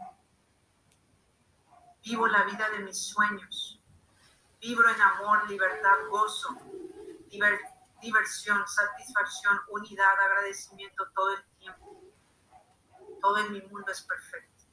Vivo 2.03 2.27
la 2.29 2.45
vida 2.45 2.69
de 2.71 2.79
mis 2.81 3.07
sueños. 3.07 3.81
Vibro 4.61 4.91
en 4.91 5.01
amor, 5.01 5.49
libertad, 5.49 5.97
gozo, 6.11 6.57
diversión, 8.01 8.67
satisfacción, 8.67 9.61
unidad, 9.69 10.19
agradecimiento 10.21 11.09
todo 11.15 11.35
el 11.35 11.45
tiempo. 11.59 12.03
Todo 13.21 13.39
en 13.39 13.53
mi 13.53 13.61
mundo 13.63 13.91
es 13.93 14.03
perfecto. 14.03 14.65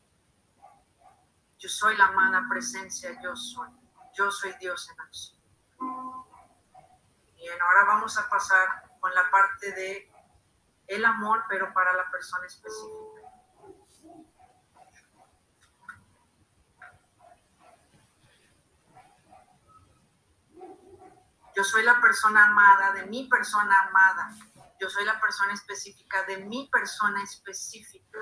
Yo 1.60 1.70
soy 1.70 1.98
la 1.98 2.06
amada 2.06 2.46
presencia, 2.50 3.20
yo 3.22 3.36
soy. 3.36 3.70
Yo 4.14 4.32
soy 4.32 4.54
Dios 4.60 4.90
en 4.90 5.02
acción. 5.02 5.38
Bien, 7.36 7.62
ahora 7.62 7.84
vamos 7.86 8.18
a 8.18 8.28
pasar 8.30 8.90
con 9.00 9.14
la 9.14 9.30
parte 9.30 9.72
de 9.72 10.12
el 10.88 11.06
amor, 11.06 11.44
pero 11.50 11.74
para 11.74 11.94
la 11.94 12.10
persona 12.10 12.46
específica. 12.48 13.17
Yo 21.58 21.64
soy 21.64 21.82
la 21.82 22.00
persona 22.00 22.46
amada 22.46 22.92
de 22.92 23.08
mi 23.08 23.28
persona 23.28 23.82
amada. 23.88 24.30
Yo 24.80 24.88
soy 24.92 25.04
la 25.06 25.20
persona 25.20 25.54
específica 25.54 26.22
de 26.26 26.38
mi 26.46 26.68
persona 26.68 27.24
específica. 27.24 28.20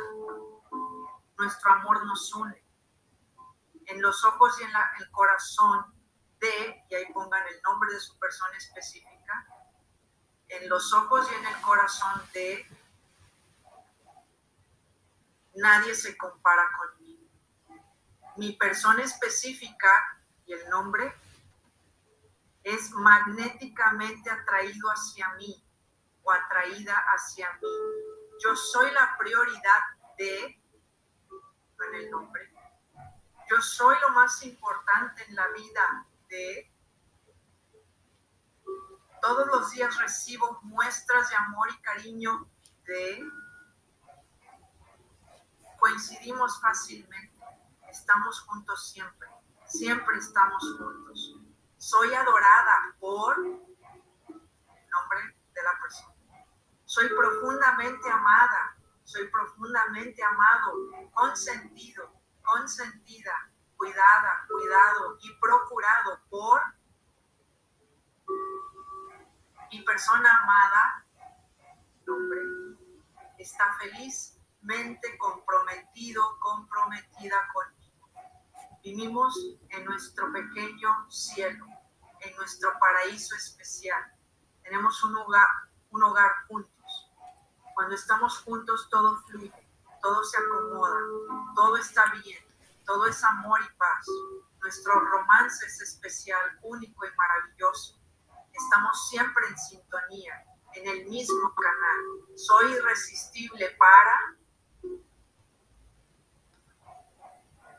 Nuestro 1.37 1.73
amor 1.73 2.05
nos 2.05 2.33
une. 2.33 2.63
En 3.87 4.01
los 4.01 4.23
ojos 4.23 4.57
y 4.61 4.63
en 4.63 4.71
el 4.99 5.11
corazón 5.11 5.85
de, 6.39 6.85
y 6.89 6.95
ahí 6.95 7.11
pongan 7.11 7.45
el 7.45 7.61
nombre 7.63 7.91
de 7.91 7.99
su 7.99 8.17
persona 8.17 8.55
específica, 8.55 9.45
en 10.47 10.69
los 10.69 10.93
ojos 10.93 11.29
y 11.29 11.35
en 11.35 11.45
el 11.45 11.61
corazón 11.61 12.21
de, 12.33 12.65
nadie 15.55 15.93
se 15.93 16.15
compara 16.15 16.69
conmigo. 16.77 17.27
Mi 18.37 18.53
persona 18.53 19.03
específica 19.03 20.21
y 20.45 20.53
el 20.53 20.69
nombre 20.69 21.13
es 22.65 22.91
magnéticamente 22.93 24.29
atraído 24.31 24.89
hacia 24.89 25.29
mí 25.35 25.63
o 26.23 26.31
atraída 26.31 26.95
hacia 27.13 27.47
mí. 27.61 27.67
Yo 28.43 28.55
soy 28.55 28.91
la 28.91 29.15
prioridad 29.19 29.81
de, 30.17 30.45
en 30.45 31.95
el 31.95 32.09
nombre, 32.09 32.51
yo 33.49 33.61
soy 33.61 33.95
lo 34.01 34.15
más 34.15 34.43
importante 34.43 35.23
en 35.27 35.35
la 35.35 35.47
vida 35.49 36.07
de, 36.27 36.71
todos 39.21 39.47
los 39.47 39.71
días 39.71 39.95
recibo 39.99 40.59
muestras 40.63 41.29
de 41.29 41.35
amor 41.35 41.69
y 41.71 41.81
cariño 41.81 42.49
de, 42.87 43.23
coincidimos 45.79 46.59
fácilmente, 46.59 47.39
estamos 47.91 48.39
juntos 48.41 48.89
siempre, 48.89 49.29
siempre 49.67 50.17
estamos 50.17 50.63
juntos 50.79 51.34
soy 51.85 52.11
adorada 52.15 52.95
por 52.99 53.37
nombre 53.37 55.19
de 55.53 55.63
la 55.63 55.79
persona. 55.79 56.15
Soy 56.83 57.07
profundamente 57.09 58.09
amada, 58.09 58.75
soy 59.03 59.27
profundamente 59.27 60.23
amado, 60.23 61.11
consentido, 61.13 62.11
consentida, 62.41 63.51
cuidada, 63.77 64.47
cuidado 64.49 65.19
y 65.21 65.31
procurado 65.39 66.19
por 66.27 66.59
mi 69.71 69.83
persona 69.83 70.39
amada, 70.41 71.05
nombre, 72.07 72.41
está 73.37 73.71
felizmente 73.79 75.15
comprometido, 75.19 76.39
comprometida 76.39 77.47
conmigo. 77.53 77.85
Vivimos 78.83 79.35
en 79.69 79.85
nuestro 79.85 80.31
pequeño 80.31 81.11
cielo 81.11 81.74
nuestro 82.33 82.71
paraíso 82.79 83.35
especial. 83.35 84.03
Tenemos 84.63 85.03
un 85.03 85.15
hogar, 85.17 85.47
un 85.91 86.03
hogar 86.03 86.31
juntos. 86.47 87.11
Cuando 87.73 87.95
estamos 87.95 88.39
juntos 88.39 88.87
todo 88.89 89.17
fluye, 89.27 89.69
todo 90.01 90.23
se 90.23 90.37
acomoda, 90.37 90.99
todo 91.55 91.77
está 91.77 92.05
bien, 92.23 92.43
todo 92.85 93.05
es 93.07 93.23
amor 93.23 93.59
y 93.61 93.77
paz. 93.77 94.05
Nuestro 94.61 94.99
romance 94.99 95.65
es 95.65 95.81
especial, 95.81 96.59
único 96.63 97.05
y 97.05 97.15
maravilloso. 97.15 97.99
Estamos 98.53 99.09
siempre 99.09 99.47
en 99.47 99.57
sintonía, 99.57 100.45
en 100.73 100.87
el 100.87 101.05
mismo 101.07 101.53
canal. 101.55 102.37
Soy 102.37 102.71
irresistible 102.73 103.75
para... 103.77 104.37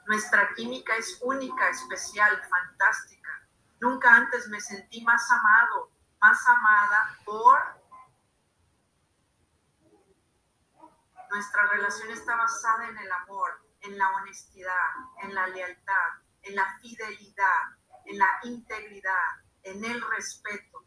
Nuestra 0.07 0.55
química 0.55 0.95
es 0.97 1.19
única, 1.21 1.69
especial, 1.69 2.41
fantástica 2.49 3.16
Nunca 3.81 4.15
antes 4.15 4.49
me 4.49 4.61
sentí 4.61 5.03
más 5.03 5.31
amado, 5.31 5.91
más 6.21 6.49
amada 6.49 7.19
por... 7.25 7.87
Nuestra 11.31 11.67
relación 11.67 12.11
está 12.11 12.37
basada 12.37 12.89
en 12.89 12.97
el 12.97 13.13
amor, 13.13 13.61
en 13.81 13.99
la 13.99 14.09
honestidad, 14.11 14.89
en 15.23 15.35
la 15.35 15.47
lealtad, 15.49 16.11
en 16.43 16.57
la 16.57 16.79
fidelidad, 16.81 17.63
en 18.07 18.19
la 18.19 18.29
integridad, 18.45 19.43
en 19.63 19.85
el 19.85 20.01
respeto, 20.01 20.85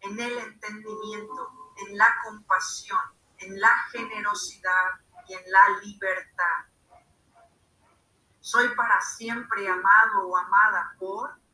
en 0.00 0.20
el 0.20 0.38
entendimiento, 0.38 1.72
en 1.86 1.96
la 1.98 2.14
compasión, 2.22 3.00
en 3.38 3.58
la 3.60 3.74
generosidad 3.90 5.00
y 5.26 5.34
en 5.34 5.50
la 5.50 5.68
libertad. 5.82 6.66
Soy 8.40 8.68
para 8.76 9.00
siempre 9.00 9.68
amado 9.68 10.28
o 10.28 10.36
amada 10.36 10.94
por 10.98 11.47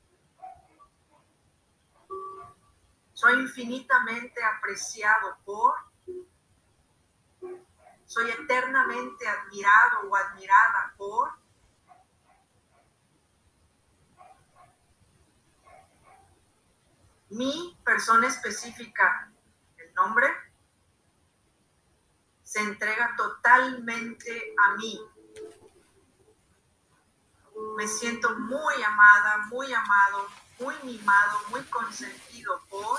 Soy 3.15 3.41
infinitamente 3.41 4.45
apreciado 4.45 5.39
por, 5.45 5.75
soy 8.05 8.31
eternamente 8.31 9.27
admirado 9.27 10.11
o 10.11 10.17
admirada 10.17 10.95
por, 10.97 11.33
mi 17.31 17.77
persona 17.85 18.29
específica, 18.29 19.33
el 19.77 19.93
nombre, 19.95 20.29
se 22.43 22.61
entrega 22.61 23.15
totalmente 23.17 24.55
a 24.65 24.77
mí. 24.77 25.01
Me 27.77 27.89
siento 27.89 28.39
muy 28.39 28.83
amada, 28.83 29.39
muy 29.49 29.73
amado, 29.73 30.29
muy 30.59 30.74
mimado, 30.82 31.38
muy 31.50 31.62
consentido 31.64 32.62
por 32.68 32.98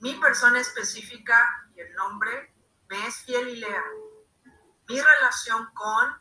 mi 0.00 0.14
persona 0.14 0.60
específica 0.60 1.68
y 1.74 1.80
el 1.80 1.94
nombre 1.94 2.52
me 2.88 3.06
es 3.06 3.16
fiel 3.24 3.48
y 3.48 3.56
leal. 3.56 3.92
Mi 4.88 5.00
relación 5.00 5.68
con 5.74 6.18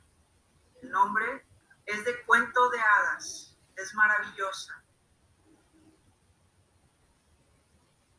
el 0.81 0.91
nombre 0.91 1.45
es 1.85 2.03
de 2.03 2.21
cuento 2.23 2.69
de 2.69 2.79
hadas, 2.79 3.55
es 3.75 3.93
maravillosa. 3.95 4.83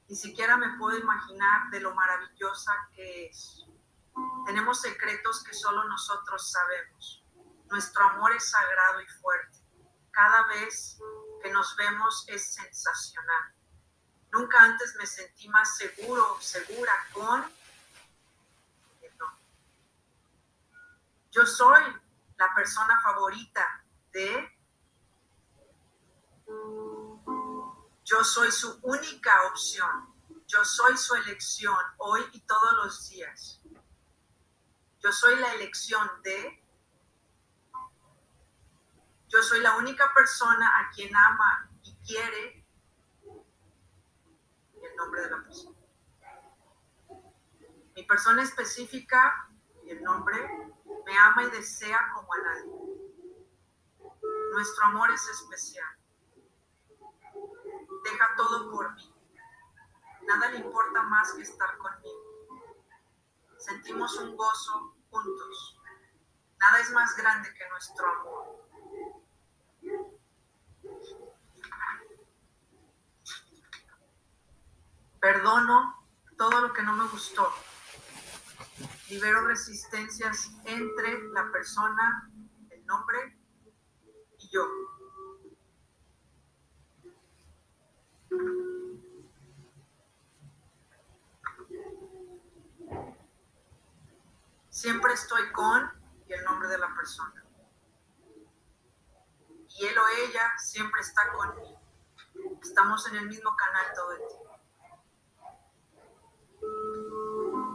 Ni 0.09 0.17
siquiera 0.17 0.57
me 0.57 0.79
puedo 0.79 0.99
imaginar 0.99 1.71
de 1.71 1.81
lo 1.81 1.95
maravillosa 1.95 2.73
que 2.95 3.27
es. 3.27 3.67
Tenemos 4.47 4.81
secretos 4.81 5.45
que 5.45 5.53
solo 5.53 5.85
nosotros 5.85 6.51
sabemos. 6.51 7.18
Nuestro 7.71 8.05
amor 8.09 8.33
es 8.33 8.51
sagrado 8.51 9.01
y 9.01 9.07
fuerte. 9.07 9.59
Cada 10.11 10.47
vez 10.49 10.99
que 11.43 11.51
nos 11.51 11.77
vemos 11.77 12.25
es 12.29 12.55
sensacional. 12.55 13.55
Nunca 14.33 14.63
antes 14.63 14.95
me 14.97 15.07
sentí 15.07 15.49
más 15.49 15.77
seguro 15.77 16.37
segura 16.41 16.93
con 17.13 17.59
Yo 21.39 21.47
soy 21.47 21.85
la 22.37 22.53
persona 22.53 23.01
favorita 23.01 23.85
de... 24.13 24.59
Yo 28.05 28.25
soy 28.25 28.51
su 28.51 28.77
única 28.83 29.47
opción. 29.47 30.15
Yo 30.47 30.65
soy 30.65 30.97
su 30.97 31.15
elección 31.15 31.77
hoy 31.99 32.25
y 32.33 32.41
todos 32.41 32.73
los 32.83 33.09
días. 33.11 33.61
Yo 34.99 35.13
soy 35.13 35.37
la 35.37 35.55
elección 35.55 36.11
de... 36.23 36.65
Yo 39.29 39.43
soy 39.43 39.61
la 39.61 39.77
única 39.77 40.11
persona 40.15 40.73
a 40.79 40.91
quien 40.91 41.15
ama 41.15 41.71
y 41.83 41.95
quiere 41.97 42.65
el 44.83 44.97
nombre 44.97 45.23
de 45.23 45.31
la 45.31 45.43
persona. 45.43 45.79
Mi 47.95 48.03
persona 48.05 48.43
específica 48.43 49.51
el 49.87 50.03
nombre 50.03 50.37
me 51.05 51.19
ama 51.19 51.45
y 51.45 51.51
desea 51.51 51.99
como 52.15 52.33
a 52.33 52.39
nadie. 52.39 52.89
Nuestro 54.53 54.85
amor 54.87 55.11
es 55.13 55.29
especial. 55.29 55.97
Deja 58.05 58.35
todo 58.37 58.71
por 58.71 58.95
mí. 58.95 59.15
Nada 60.23 60.51
le 60.51 60.59
importa 60.59 61.03
más 61.03 61.33
que 61.33 61.43
estar 61.43 61.77
conmigo. 61.79 62.29
Sentimos 63.59 64.17
un 64.19 64.37
gozo 64.37 64.97
juntos. 65.11 65.81
Nada 66.59 66.81
es 66.81 66.91
más 66.93 67.17
grande 67.17 67.53
que 67.55 67.69
nuestro 67.69 68.07
amor. 68.07 68.68
Perdono 75.21 76.07
todo 76.37 76.61
lo 76.61 76.73
que 76.73 76.83
no 76.83 76.93
me 76.93 77.09
gustó, 77.09 77.53
libero 79.09 79.47
resistencias 79.47 80.51
entre 80.65 81.29
la 81.31 81.51
persona, 81.51 82.31
el 82.71 82.87
nombre 82.87 83.37
y 84.39 84.49
yo. 84.49 84.67
Siempre 94.71 95.13
estoy 95.15 95.51
con 95.51 95.91
el 96.29 96.45
nombre 96.45 96.69
de 96.69 96.79
la 96.79 96.95
persona. 96.95 97.45
Y 99.71 99.87
él 99.87 99.99
o 99.99 100.09
ella 100.25 100.53
siempre 100.59 101.01
está 101.01 101.23
conmigo. 101.33 101.81
Estamos 102.63 103.07
en 103.09 103.17
el 103.17 103.27
mismo 103.27 103.57
canal 103.57 103.87
todo 103.95 104.13
el 104.13 104.19
tiempo. 104.19 104.48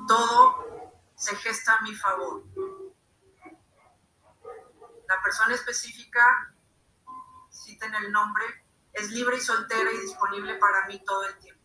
Todo 0.08 0.92
se 1.16 1.36
gesta 1.38 1.76
a 1.76 1.82
mi 1.82 1.96
favor. 1.96 2.44
La 5.08 5.22
persona 5.22 5.54
específica, 5.54 6.54
citen 7.50 7.94
el 7.96 8.12
nombre, 8.12 8.46
es 8.94 9.10
libre 9.12 9.38
y 9.38 9.42
soltera 9.42 9.92
y 9.92 9.98
disponible 10.00 10.56
para 10.56 10.86
mí 10.88 11.04
todo 11.06 11.26
el 11.26 11.38
tiempo. 11.40 11.64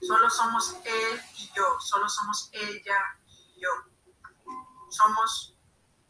Solo 0.00 0.28
somos 0.30 0.76
él 0.84 1.20
y 1.36 1.50
yo, 1.54 1.78
solo 1.80 2.08
somos 2.08 2.50
ella 2.52 3.16
y 3.28 3.60
yo. 3.60 3.70
Somos 4.88 5.56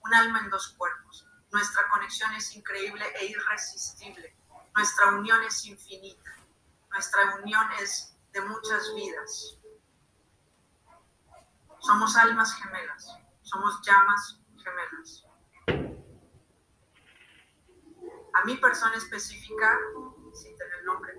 un 0.01 0.15
alma 0.15 0.41
en 0.41 0.51
dos 0.51 0.69
cuerpos. 0.71 1.27
Nuestra 1.51 1.87
conexión 1.91 2.33
es 2.35 2.57
increíble 2.57 3.05
e 3.21 3.27
irresistible. 3.27 4.35
Nuestra 4.75 5.09
unión 5.09 5.43
es 5.43 5.67
infinita. 5.67 6.35
Nuestra 6.91 7.37
unión 7.37 7.71
es 7.81 8.12
de 8.33 8.41
muchas 8.43 8.95
vidas. 8.95 9.59
Somos 11.81 12.17
almas 12.17 12.55
gemelas, 12.55 13.19
somos 13.43 13.81
llamas 13.85 14.41
gemelas. 14.57 15.25
A 18.35 18.45
mi 18.45 18.57
persona 18.57 18.97
específica, 18.97 19.79
sin 20.33 20.57
tener 20.57 20.85
nombre, 20.85 21.15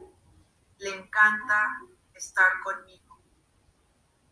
le 0.79 0.89
encanta 0.95 1.81
estar 2.13 2.61
conmigo. 2.63 3.19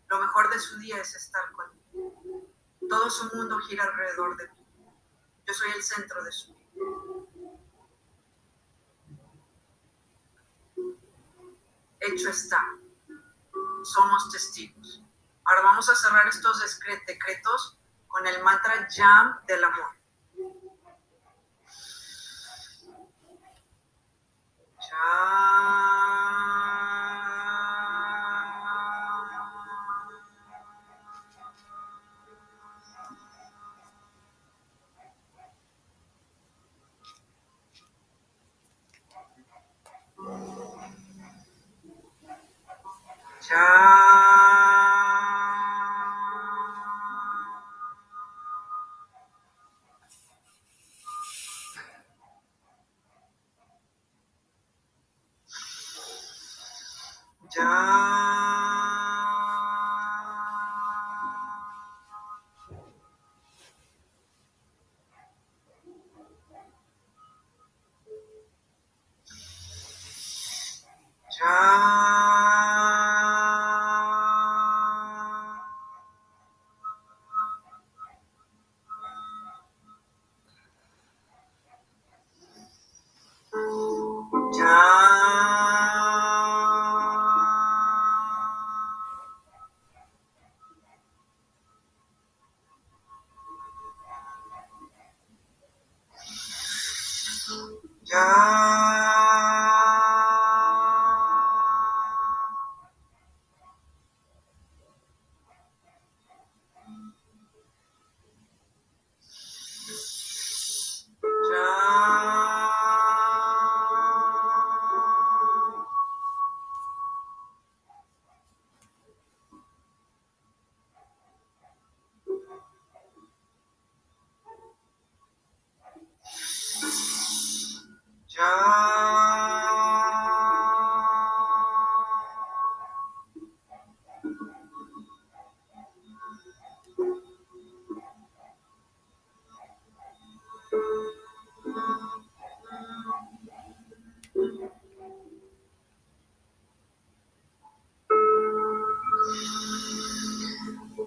Lo 0.07 0.19
mejor 0.19 0.51
de 0.51 0.59
su 0.59 0.77
día 0.79 0.97
es 0.97 1.15
estar 1.15 1.43
conmigo. 1.51 2.49
Todo 2.89 3.09
su 3.09 3.36
mundo 3.36 3.59
gira 3.59 3.84
alrededor 3.84 4.36
de 4.38 4.47
mí. 4.49 4.65
Yo 5.45 5.53
soy 5.53 5.71
el 5.71 5.84
centro 5.84 6.23
de 6.23 6.32
su 6.32 6.55
vida. 6.55 6.71
hecho 12.01 12.29
está. 12.29 12.61
Somos 13.83 14.29
testigos. 14.31 15.03
Ahora 15.45 15.61
vamos 15.63 15.89
a 15.89 15.95
cerrar 15.95 16.27
estos 16.27 16.59
decretos 17.07 17.77
con 18.07 18.27
el 18.27 18.43
mantra 18.43 18.87
Yam 18.89 19.45
del 19.47 19.63
amor. 19.63 19.95
Yam. 24.89 26.70
down. 43.51 44.41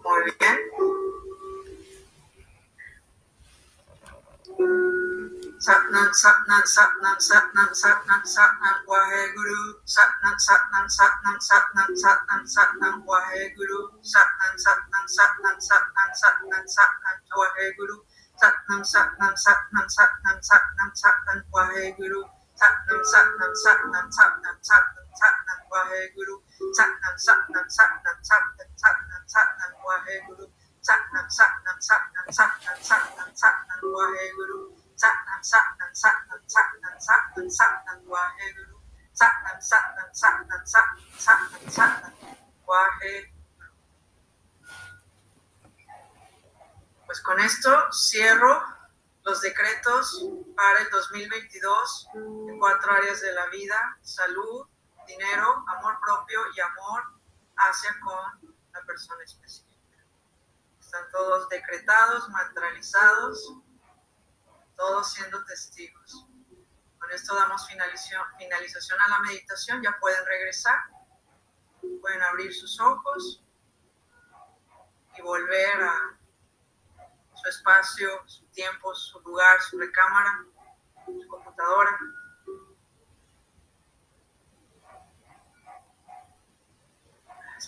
Bien. 0.05 0.61
Satnam 5.65 6.13
Satnam 6.13 6.61
Satnam 6.69 7.17
Satnam 7.17 7.71
Satnam 7.73 8.21
Satnam 8.21 8.77
Waheguru 8.85 9.81
Satnam 9.89 10.37
Satnam 10.37 10.85
Satnam 10.93 11.37
Satnam 11.41 11.89
Satnam 11.97 12.43
Satnam 12.45 12.97
Waheguru 13.09 13.81
Satnam 14.05 14.55
Satnam 14.61 15.09
Satnam 15.09 15.57
Satnam 15.57 16.11
Satnam 16.13 16.65
Satnam 16.69 17.17
Waheguru 17.33 17.97
Satnam 18.37 18.81
Satnam 18.85 19.33
Satnam 19.41 19.87
Satnam 19.89 20.37
Satnam 20.45 20.91
Satnam 20.93 21.41
Waheguru 21.49 22.23
Satnam 22.61 23.01
Satnam 23.09 23.53
Satnam 23.57 24.07
Satnam 24.13 24.57
Satnam 24.61 25.07
Satnam 25.17 25.61
Waheguru 25.73 26.44
Satnam 26.55 27.17
Satnam 27.19 27.67
Satnam 27.67 28.19
Satnam 28.23 28.71
Satnam 28.79 29.23
Satnam 29.27 29.73
Waheguru 29.83 30.47
Satnam 30.79 31.27
Satnam 31.27 31.79
Satnam 31.83 32.27
Satnam 32.31 32.79
Satnam 32.79 33.31
Satnam 33.35 33.81
Waheguru 33.83 34.61
Satnam 34.95 35.41
Satnam 35.43 35.91
Satnam 35.93 36.43
Satnam 36.47 36.95
Satnam 37.07 37.47
Satnam 37.51 38.01
Waheguru 38.07 38.77
Satnam 39.13 39.59
Satnam 39.59 40.11
Satnam 40.15 40.63
Satnam 40.63 41.11
Satnam 41.19 41.65
Satnam 41.67 42.15
Waheguru 42.67 43.35
Pues 47.07 47.21
con 47.21 47.39
esto 47.41 47.71
cierro 47.93 48.63
los 49.25 49.41
decretos 49.41 50.25
para 50.55 50.81
el 50.81 50.91
2022 50.91 52.09
en 52.15 52.59
cuatro 52.59 52.93
áreas 52.93 53.21
de 53.21 53.33
la 53.33 53.47
vida, 53.47 53.99
salud, 54.03 54.67
dinero, 55.07 55.65
amor 55.69 55.99
propio 56.01 56.41
y 56.55 56.61
amor 56.61 57.03
hacia 57.57 57.99
con 58.01 58.55
la 58.73 58.83
persona 58.83 59.23
específica. 59.25 60.05
Están 60.81 61.11
todos 61.11 61.49
decretados, 61.49 62.29
materializados 62.29 63.65
todos 64.77 65.13
siendo 65.13 65.43
testigos. 65.45 66.27
Con 66.99 67.11
esto 67.11 67.35
damos 67.35 67.67
finalización 67.67 69.01
a 69.01 69.09
la 69.09 69.19
meditación, 69.21 69.83
ya 69.83 69.97
pueden 70.01 70.25
regresar, 70.27 70.79
pueden 72.01 72.23
abrir 72.23 72.55
sus 72.55 72.81
ojos 72.81 73.43
y 75.17 75.23
volver 75.23 75.83
a 75.83 76.19
su 77.35 77.49
espacio, 77.49 78.09
su 78.27 78.47
tiempo, 78.47 78.95
su 78.95 79.21
lugar, 79.21 79.61
su 79.61 79.79
recámara, 79.79 80.45
su 81.07 81.29
computadora. 81.29 81.99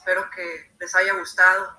Espero 0.07 0.31
que 0.31 0.71
les 0.79 0.95
haya 0.95 1.15
gustado 1.15 1.77